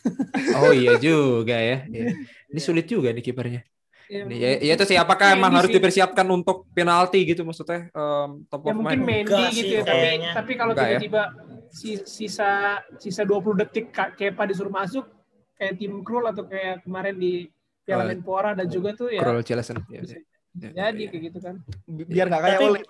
[0.58, 1.86] oh iya juga ya.
[1.86, 2.10] ya.
[2.50, 3.62] Ini sulit juga nih kipernya.
[4.10, 8.66] Ya, ya, ya itu sih apakah emang harus dipersiapkan untuk penalti gitu maksudnya um, top
[8.66, 10.98] ya, mungkin Mendy gitu ya, tapi tapi kalau ya?
[11.00, 12.04] tiba-tiba ya?
[12.04, 12.50] sisa
[12.98, 15.08] sisa 20 detik Kepa disuruh masuk
[15.56, 17.46] kayak tim Krul atau kayak kemarin di
[17.82, 19.82] Piala uh, Menpora dan juga tuh ya Krul Cilesen.
[19.90, 21.54] Ya, ya, jadi kayak gitu kan.
[21.88, 22.82] Biar nggak kayak oleh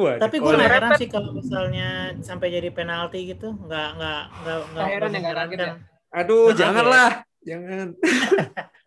[0.00, 4.58] Wah, Tapi gue nggak heran sih kalau misalnya sampai jadi penalti gitu, nggak nggak nggak
[4.72, 5.74] nggak heran ya nggak ya.
[6.24, 7.10] Aduh, janganlah,
[7.44, 7.86] jangan.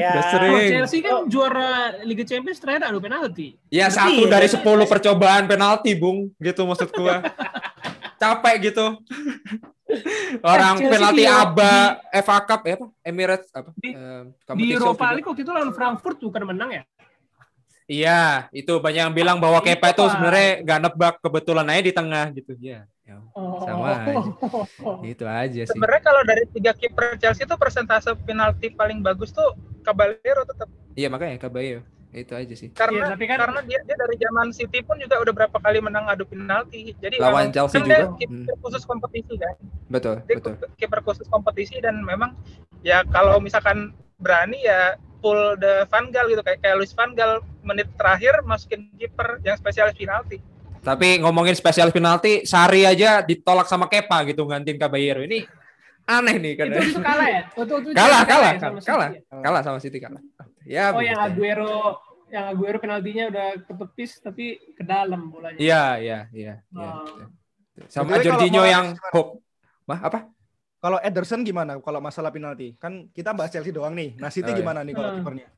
[0.00, 0.10] ya.
[0.14, 0.52] Udah sering.
[0.54, 1.26] Oh, Chelsea kan oh.
[1.26, 3.56] juara Liga Champions terakhir adu penalti.
[3.68, 6.32] Ya satu dari sepuluh percobaan penalti, Bung.
[6.38, 7.20] Gitu maksud gua.
[8.22, 8.86] Capek gitu.
[10.40, 12.86] Orang eh, penalti aba FA Cup ya apa?
[13.04, 13.70] Emirates apa?
[13.76, 16.82] Di, uh, di Europa League waktu itu lawan Frankfurt bukan menang ya?
[17.84, 22.26] Iya, itu banyak yang bilang bahwa Kepa itu sebenarnya nggak nebak kebetulan aja di tengah
[22.32, 22.52] gitu.
[22.56, 23.20] Ya, ya
[23.60, 24.24] sama aja.
[25.04, 25.68] Itu aja sih.
[25.68, 29.52] Sebenarnya kalau dari tiga kiper Chelsea itu persentase penalti paling bagus tuh
[29.84, 30.72] Caballero tetap.
[30.96, 32.68] Iya makanya Caballero itu aja sih.
[32.72, 36.06] Karena ya, kan, karena dia, dia dari zaman City pun juga udah berapa kali menang
[36.06, 36.94] adu penalti.
[37.02, 37.96] Jadi lawan Chelsea kan juga.
[38.00, 38.62] Dia kiper hmm.
[38.62, 39.54] khusus kompetisi kan.
[39.90, 40.54] Betul, dia betul.
[40.78, 42.32] Kiper khusus kompetisi dan memang
[42.86, 47.40] ya kalau misalkan berani ya pull the Van Gaal gitu kayak kayak Luis Van Gaal
[47.64, 50.36] menit terakhir masukin kiper yang spesialis penalti.
[50.84, 55.24] Tapi ngomongin spesialis penalti, Sari aja ditolak sama Kepa gitu gantiin Caballero.
[55.24, 55.48] Ini
[56.04, 56.66] aneh nih kan.
[56.68, 57.42] Itu, itu kalah ya?
[57.48, 59.08] Itu, itu kalah, kalah, ya kalah, kalah,
[59.40, 60.20] kalah sama City kalah.
[60.68, 65.56] Ya, oh yang Aguero yang Aguero penaltinya udah ketepis tapi ke dalam bolanya.
[65.56, 66.92] Iya, iya, iya, iya.
[67.00, 67.32] Oh.
[67.88, 69.40] Sama Jorginho yang hook.
[69.88, 70.28] Bah, apa?
[70.84, 72.76] Kalau Ederson gimana kalau masalah penalti?
[72.76, 74.20] Kan kita bahas Chelsea doang nih.
[74.20, 74.60] Nah, City oh, iya.
[74.60, 75.18] gimana nih kalau hmm.
[75.24, 75.48] kipernya?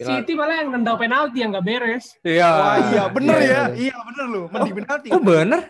[0.00, 2.16] City malah yang nendang penalti yang nggak beres.
[2.24, 2.48] Iya.
[2.48, 3.64] Wah, iya, bener iya, ya.
[3.92, 4.44] Iya, bener loh.
[4.48, 5.08] Mending penalti.
[5.12, 5.60] Oh, bener?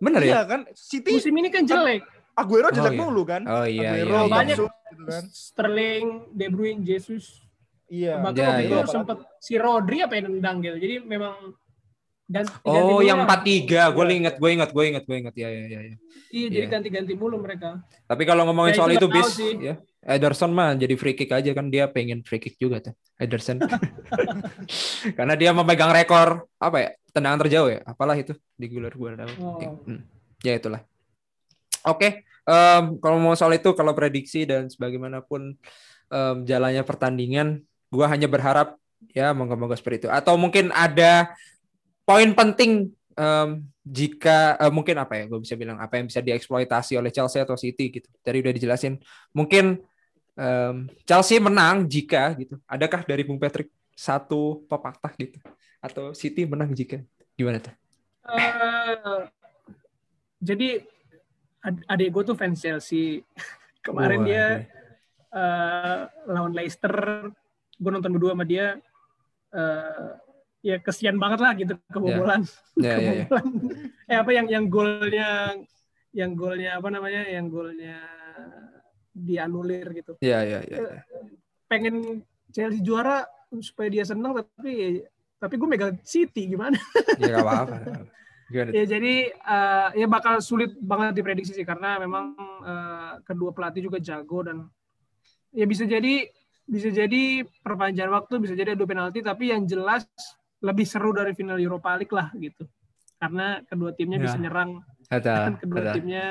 [0.00, 0.32] Bener ya?
[0.32, 0.60] Iya kan?
[0.72, 2.00] City musim ini kan jelek.
[2.32, 3.04] Aguero jelek oh, iya.
[3.04, 3.42] mulu kan?
[3.44, 4.32] Oh iya, Aguero, iya.
[4.32, 4.64] Banyak gitu
[5.04, 5.24] kan.
[5.28, 7.44] Sterling, De Bruyne, Jesus.
[7.92, 8.24] Iya.
[8.24, 8.88] Bahkan ya, waktu iya.
[8.88, 10.76] sempat si Rodri apa yang nendang gitu.
[10.80, 11.52] Jadi memang
[12.26, 15.62] Ganti, oh, yang empat tiga, gue inget, gue inget, gue inget, gue inget, ya, ya,
[15.62, 15.78] ya.
[15.78, 15.94] Iya,
[16.26, 17.86] iya jadi ganti-ganti mulu mereka.
[18.02, 19.30] Tapi kalau ngomongin ya, soal itu bis,
[19.62, 23.62] ya, Ederson mah jadi free kick aja kan dia pengen free kick juga tuh, Ederson.
[25.18, 29.62] Karena dia memegang rekor apa ya, tendangan terjauh ya, apalah itu di gelar gue Oh.
[29.86, 30.02] Hmm.
[30.42, 30.82] Ya itulah.
[31.86, 32.10] Oke, okay.
[32.42, 35.54] um, kalau mau soal itu, kalau prediksi dan sebagaimanapun
[36.10, 37.62] um, jalannya pertandingan,
[37.94, 38.74] gue hanya berharap
[39.14, 40.08] ya moga-moga seperti itu.
[40.10, 41.38] Atau mungkin ada
[42.06, 46.94] poin penting um, jika uh, mungkin apa ya gue bisa bilang apa yang bisa dieksploitasi
[46.94, 48.08] oleh Chelsea atau City gitu.
[48.22, 49.02] Tadi udah dijelasin.
[49.34, 49.82] Mungkin
[50.38, 52.62] um, Chelsea menang jika gitu.
[52.70, 55.42] Adakah dari Bung Patrick satu pepatah gitu?
[55.82, 57.02] Atau City menang jika?
[57.34, 57.74] Gimana tuh?
[58.26, 59.26] Uh,
[60.42, 60.82] jadi
[61.66, 63.22] ad adik gue tuh fans Chelsea.
[63.86, 64.46] Kemarin oh, dia
[65.30, 66.94] uh, lawan Leicester.
[67.78, 68.78] Gue nonton berdua sama dia.
[69.54, 70.25] Uh,
[70.66, 72.42] ya kesian banget lah gitu kebobolan.
[72.74, 72.98] Yeah.
[72.98, 74.10] Yeah, yeah, yeah.
[74.10, 75.54] eh apa yang yang golnya
[76.10, 77.22] yang golnya apa namanya?
[77.30, 77.98] Yang golnya
[79.14, 80.18] dianulir gitu.
[80.18, 80.76] Iya, iya, iya.
[80.82, 81.00] iya.
[81.70, 83.22] Pengen Chelsea juara
[83.62, 85.06] supaya dia senang tapi
[85.38, 86.76] tapi gue megang City gimana?
[87.22, 87.76] ya gak apa-apa.
[88.46, 93.98] ya jadi uh, ya bakal sulit banget diprediksi sih karena memang uh, kedua pelatih juga
[93.98, 94.70] jago dan
[95.50, 96.30] ya bisa jadi
[96.62, 100.06] bisa jadi perpanjangan waktu bisa jadi adu penalti tapi yang jelas
[100.64, 102.64] lebih seru dari final Europa League lah gitu.
[103.16, 104.24] Karena kedua timnya ya.
[104.28, 104.70] bisa nyerang
[105.08, 105.92] ada, dan kedua ada.
[105.96, 106.24] timnya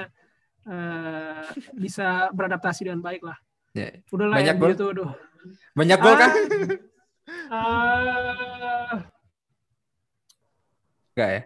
[0.69, 3.37] uh, bisa beradaptasi dengan baik lah.
[3.75, 4.01] Ya.
[4.09, 4.71] Udahlah Banyak MU gol?
[4.73, 5.11] itu, aduh.
[5.75, 6.31] Banyak gol kah?
[7.49, 9.01] Ah,
[11.13, 11.41] Enggak ya?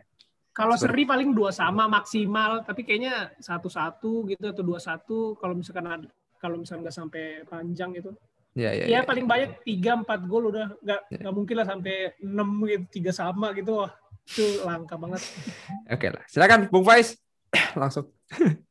[0.60, 5.88] kalau seri paling dua sama maksimal, tapi kayaknya satu-satu gitu atau dua satu kalau misalkan
[5.88, 8.12] ada, kalau misalkan nggak sampai panjang gitu.
[8.58, 9.06] Ya, ya, Ya, ya.
[9.06, 11.18] paling banyak tiga empat gol udah nggak Ya.
[11.22, 13.92] nggak mungkin lah sampai enam gitu tiga sama gitu wah
[14.26, 15.22] itu langka banget.
[15.94, 16.24] Oke lah.
[16.26, 17.18] Silakan Bung Faiz.
[17.80, 18.10] Langsung.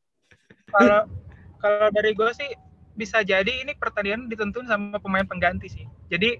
[0.69, 1.09] Kalau
[1.57, 2.49] kalau dari gue sih
[2.93, 5.85] bisa jadi ini pertandingan ditentuin sama pemain pengganti sih.
[6.07, 6.37] Jadi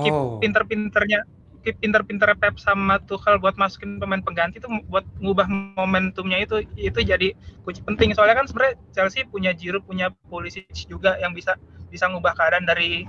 [0.00, 0.40] keep Oh.
[0.40, 1.22] pinter-pinternya
[1.60, 5.46] keep pinter-pinternya Pep sama Tuchel buat masukin pemain pengganti itu buat ngubah
[5.76, 11.14] momentumnya itu itu jadi kunci penting soalnya kan sebenarnya Chelsea punya Giroud punya Pulisic juga
[11.20, 11.54] yang bisa
[11.92, 13.04] bisa ngubah keadaan dari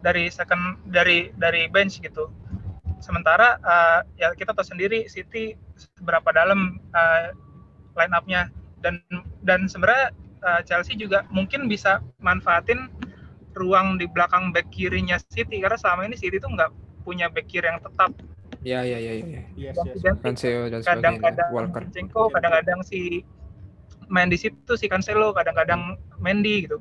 [0.00, 2.30] dari second dari dari bench gitu
[3.02, 7.34] sementara uh, ya kita tahu sendiri City seberapa dalam uh,
[7.98, 8.48] line up-nya
[8.80, 9.02] dan
[9.42, 10.14] dan sebenarnya
[10.46, 12.88] uh, Chelsea juga mungkin bisa manfaatin
[13.58, 16.70] ruang di belakang back kirinya City karena selama ini City itu nggak
[17.02, 18.14] punya back kiri yang tetap
[18.60, 19.40] Ya, ya, ya, ya.
[19.56, 20.04] Yes, Dan yes.
[20.04, 20.20] ganti.
[20.20, 21.80] Cancelo dan kadang-kadang Walker.
[21.88, 23.24] Zinchenko kadang-kadang si
[24.12, 26.76] main di situ si Cancelo kadang-kadang Mendy gitu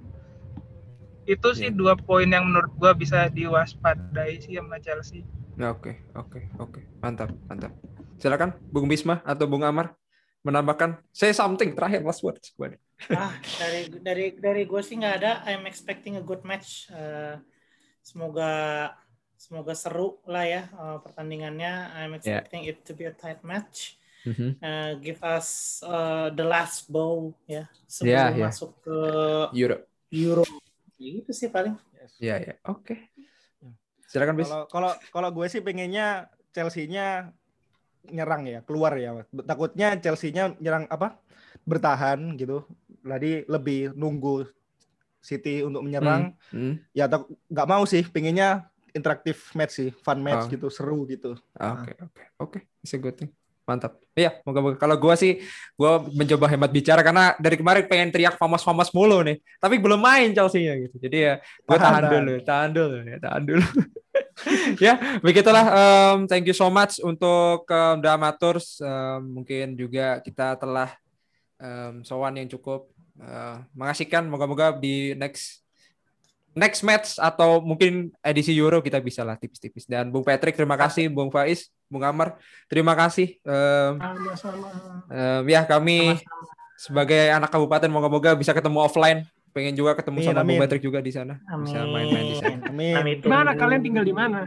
[1.29, 1.77] itu sih Iya.
[1.77, 5.21] dua poin yang menurut gua bisa diwaspadai sih sama Chelsea
[5.53, 6.79] Ya, Oke, oke, oke.
[7.03, 7.75] Mantap, mantap.
[8.15, 9.91] Silakan Bung Bisma atau Bung Amar
[10.39, 12.55] menambahkan say something terakhir last words.
[13.11, 17.35] Ah dari dari dari gue sih nggak ada I'm expecting a good match Eh,
[17.99, 18.51] semoga
[19.35, 23.99] semoga seru lah ya eh, pertandingannya I'm expecting it to be a tight match.
[24.63, 28.47] Eh, give us eh, the last bow ya sebelum Ya, ya.
[28.47, 28.95] masuk ke
[29.59, 29.77] Euro.
[30.07, 30.43] Euro
[30.99, 31.73] itu sih paling
[32.19, 32.53] Ya, ya.
[32.67, 33.09] Oke.
[34.03, 34.49] Silakan Bis.
[34.49, 37.31] Kalau kalau kalau gue sih pengennya Chelsea-nya
[38.05, 39.23] nyerang ya, keluar ya.
[39.45, 41.15] Takutnya Chelsea-nya nyerang apa?
[41.63, 42.65] bertahan gitu.
[43.03, 44.47] Jadi lebih nunggu
[45.19, 46.33] City untuk menyerang.
[46.49, 46.79] Hmm.
[46.95, 50.49] Ya tak- nggak mau sih, pengennya interaktif match sih, fun match Oh.
[50.49, 51.37] gitu, seru gitu.
[51.55, 52.59] Oke, oke, oke.
[52.81, 53.29] It's a good thing.
[53.69, 54.01] Mantap.
[54.17, 54.81] Iya, moga-moga.
[54.81, 55.37] Kalau gua sih,
[55.77, 60.33] gua mencoba hemat bicara karena dari kemarin pengen teriak famas-famas mulu nih, tapi belum main
[60.33, 60.97] Chelsea-nya gitu.
[60.97, 61.33] Jadi ya,
[61.69, 63.65] gua Tahan, tahan dulu, tahan dulu, ya, tahan dulu.
[64.85, 65.65] ya, begitulah.
[65.69, 68.81] Em, thank you so much untuk um, The Amateurs.
[68.81, 70.89] Em, mungkin juga kita telah
[71.61, 72.89] em, sowan yang cukup
[73.21, 74.25] eh, mengasihkan.
[74.25, 75.61] Moga-moga di next
[76.57, 79.85] next match atau mungkin edisi Euro kita bisa lah tipis-tipis.
[79.85, 82.37] Dan Bung Patrick terima kasih, Bung Faiz, Bung Amar
[82.67, 83.37] terima kasih.
[83.41, 84.67] Sama-sama.
[85.09, 86.77] em, ya kami Sama-sama.
[86.79, 89.19] sebagai anak kabupaten moga-moga bisa ketemu offline.
[89.49, 90.61] Pengen juga ketemu Amin, sama Bung amin.
[90.61, 91.41] Patrick juga di sana.
[91.65, 92.61] Bisa main-main di sana.
[92.69, 92.93] Amin.
[92.93, 93.61] Kami Di mana tunggu.
[93.65, 94.39] kalian tinggal di mana?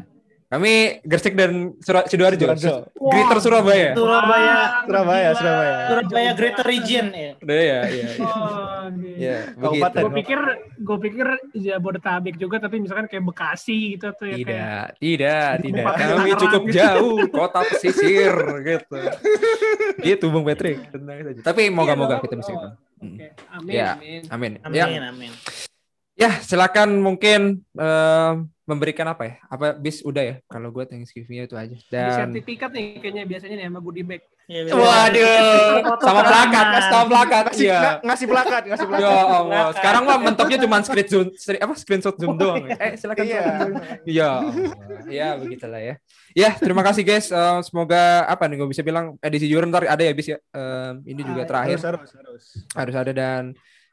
[0.52, 2.44] Kami Gersik dan Sura- Sidoarjo.
[2.44, 2.92] Sidoarjo.
[2.92, 3.96] Greater Surabaya.
[3.96, 5.40] Surabaya Surabaya, Gila.
[5.40, 5.76] Surabaya.
[5.88, 8.08] Surabaya Greater Region ya Udah ya, iya, iya.
[8.20, 9.16] Oh, gitu.
[9.16, 10.02] Ya, Kabupaten.
[10.02, 10.04] begitu.
[10.04, 10.40] Gue pikir
[10.76, 11.26] gue pikir
[11.56, 15.82] Jabodetabek juga tapi misalkan kayak Bekasi gitu tuh ya kayak Tidak, tidak, tidak.
[15.82, 16.76] Tempat Kami Tangerang cukup gitu.
[16.76, 18.98] jauh, kota pesisir gitu.
[20.04, 20.78] Gitu Bung Patrick.
[20.86, 21.40] Tenang saja.
[21.42, 22.76] Tapi moga-moga Iya, kita bisa oh, ketemu.
[23.00, 23.08] Hmm.
[23.08, 23.88] Oke, amin, Ya.
[23.96, 24.20] amin.
[24.28, 24.52] Amin.
[24.70, 25.32] Ya, amin amin
[26.14, 28.32] ya silakan mungkin eh,
[28.62, 29.34] memberikan apa ya?
[29.46, 30.34] Apa bis udah ya?
[30.46, 31.74] Kalau gue Thanksgiving-nya itu aja.
[31.74, 34.22] Di Dan sertifikat nih kayaknya biasanya nih sama goodie bag.
[34.50, 34.66] Ya.
[34.68, 37.44] Waduh, sama Mas, sama plakat.
[37.46, 37.78] Ngasih, Iya.
[37.78, 39.06] nga- ngasih plakat, ngasih Ya plakat.
[39.14, 39.74] Allah, Plakat.
[39.78, 42.64] sekarang mah mentoknya cuma screenshot apa screenshot zoom doang.
[42.66, 42.74] ya.
[42.76, 43.42] Eh, silakan Iya.
[44.04, 44.30] Iya.
[45.08, 45.94] Ya, begitulah ya.
[46.34, 47.30] Ya, terima kasih guys.
[47.30, 50.38] Eh, semoga apa nih gue bisa bilang edisi Euro ntar ada ya bis ya.
[50.38, 52.44] Eh, ini juga Ah, terakhir Harus, harus, harus.
[52.74, 53.42] harus ada dan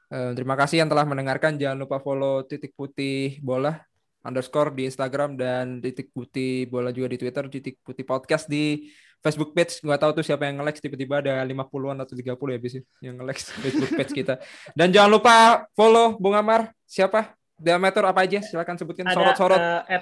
[0.10, 1.56] terima kasih yang telah mendengarkan.
[1.56, 3.78] Jangan lupa follow titik putih bola
[4.26, 8.92] underscore di Instagram dan titik putih bola juga di Twitter, titik putih podcast di
[9.24, 9.80] Facebook page.
[9.80, 13.16] Nggak tahu tuh siapa yang nge-like tiba-tiba ada 50-an atau 30 ya bis ya, yang
[13.20, 14.36] nge-like Facebook page kita.
[14.76, 15.36] Dan jangan lupa
[15.76, 16.72] follow Bung Amar.
[16.84, 17.36] Siapa?
[17.60, 18.40] Diameter apa aja?
[18.40, 19.60] Silakan sebutkan ada sorot-sorot.
[19.92, 20.02] eh,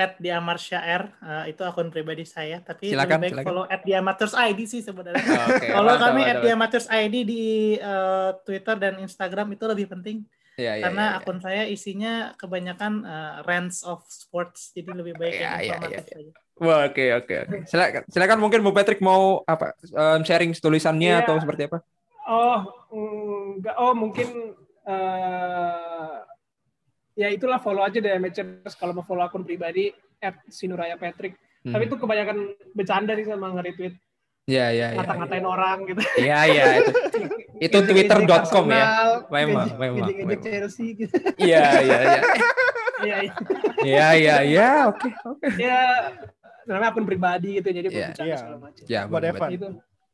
[0.00, 3.46] at di Amar Syair eh, itu akun pribadi saya tapi Silakan, lebih baik silakan.
[3.46, 5.20] follow at di Amateurs ID sih sebenarnya
[5.52, 7.44] Oke, kalau mantap, kami mantap, at di Amateurs ID di
[7.76, 10.24] eh, Twitter dan Instagram itu lebih penting
[10.56, 11.20] Iya, iya, karena iya, iya.
[11.24, 16.32] akun saya isinya kebanyakan eh, rants of sports jadi lebih baik yang informatif iya, saja.
[16.60, 17.56] Wah, Oke, oke, oke.
[17.64, 19.72] Silakan, silakan mungkin Bu Patrick mau apa?
[19.80, 21.24] em, sharing tulisannya Iya.
[21.24, 21.80] atau seperti apa?
[22.28, 22.60] Oh,
[22.92, 23.76] enggak.
[23.80, 24.52] Oh, mungkin
[24.84, 26.19] eh
[27.20, 31.36] ya itulah follow aja deh Amateurs kalau mau follow akun pribadi at Sinuraya Patrick.
[31.60, 31.76] Hmm.
[31.76, 32.36] Tapi itu kebanyakan
[32.72, 33.92] bercanda sih sama nge-retweet
[34.48, 34.98] Iya, iya, iya.
[34.98, 36.00] ngata-ngatain orang gitu.
[36.18, 36.64] Iya, iya.
[36.80, 36.90] Itu,
[37.60, 39.20] itu twitter.com ya.
[39.28, 40.40] Memang, ngejek- memang.
[40.40, 41.12] Chelsea gitu.
[41.36, 42.20] Iya, iya, iya.
[42.98, 43.32] Iya, iya.
[43.84, 44.68] Iya, iya, iya.
[44.88, 45.44] Oke, oke.
[45.60, 46.08] Ya,
[46.64, 48.16] namanya akun pribadi gitu jadi Iya.
[48.16, 48.36] berbicara Iya.
[48.40, 48.82] segala macam.
[48.88, 49.48] Ya, Buat buat Evan.
[49.52, 49.68] Itu.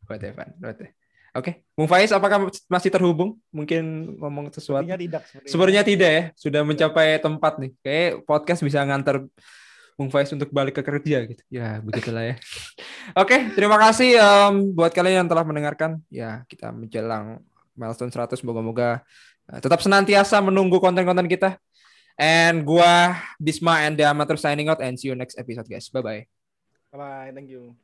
[0.05, 0.49] buat Evan.
[0.59, 1.06] Buat Evan.
[1.37, 3.37] Oke, Bung Faiz apakah masih terhubung?
[3.53, 4.89] Mungkin ngomong sesuatu?
[4.89, 5.23] Sepertinya tidak.
[5.45, 7.71] Sebenarnya tidak ya, sudah mencapai tempat nih.
[7.85, 9.21] Kayak podcast bisa ngantar
[10.01, 11.43] Bung Faiz untuk balik ke kerja gitu.
[11.53, 12.35] Ya, begitulah ya.
[13.21, 16.01] Oke, terima kasih um, buat kalian yang telah mendengarkan.
[16.09, 17.45] Ya, kita menjelang
[17.77, 19.05] milestone 100 moga-moga
[19.53, 21.61] uh, tetap senantiasa menunggu konten-konten kita.
[22.17, 25.93] And gua Bisma and the Amateur signing out and see you next episode guys.
[25.93, 26.23] Bye bye.
[26.89, 27.77] Bye bye, thank you.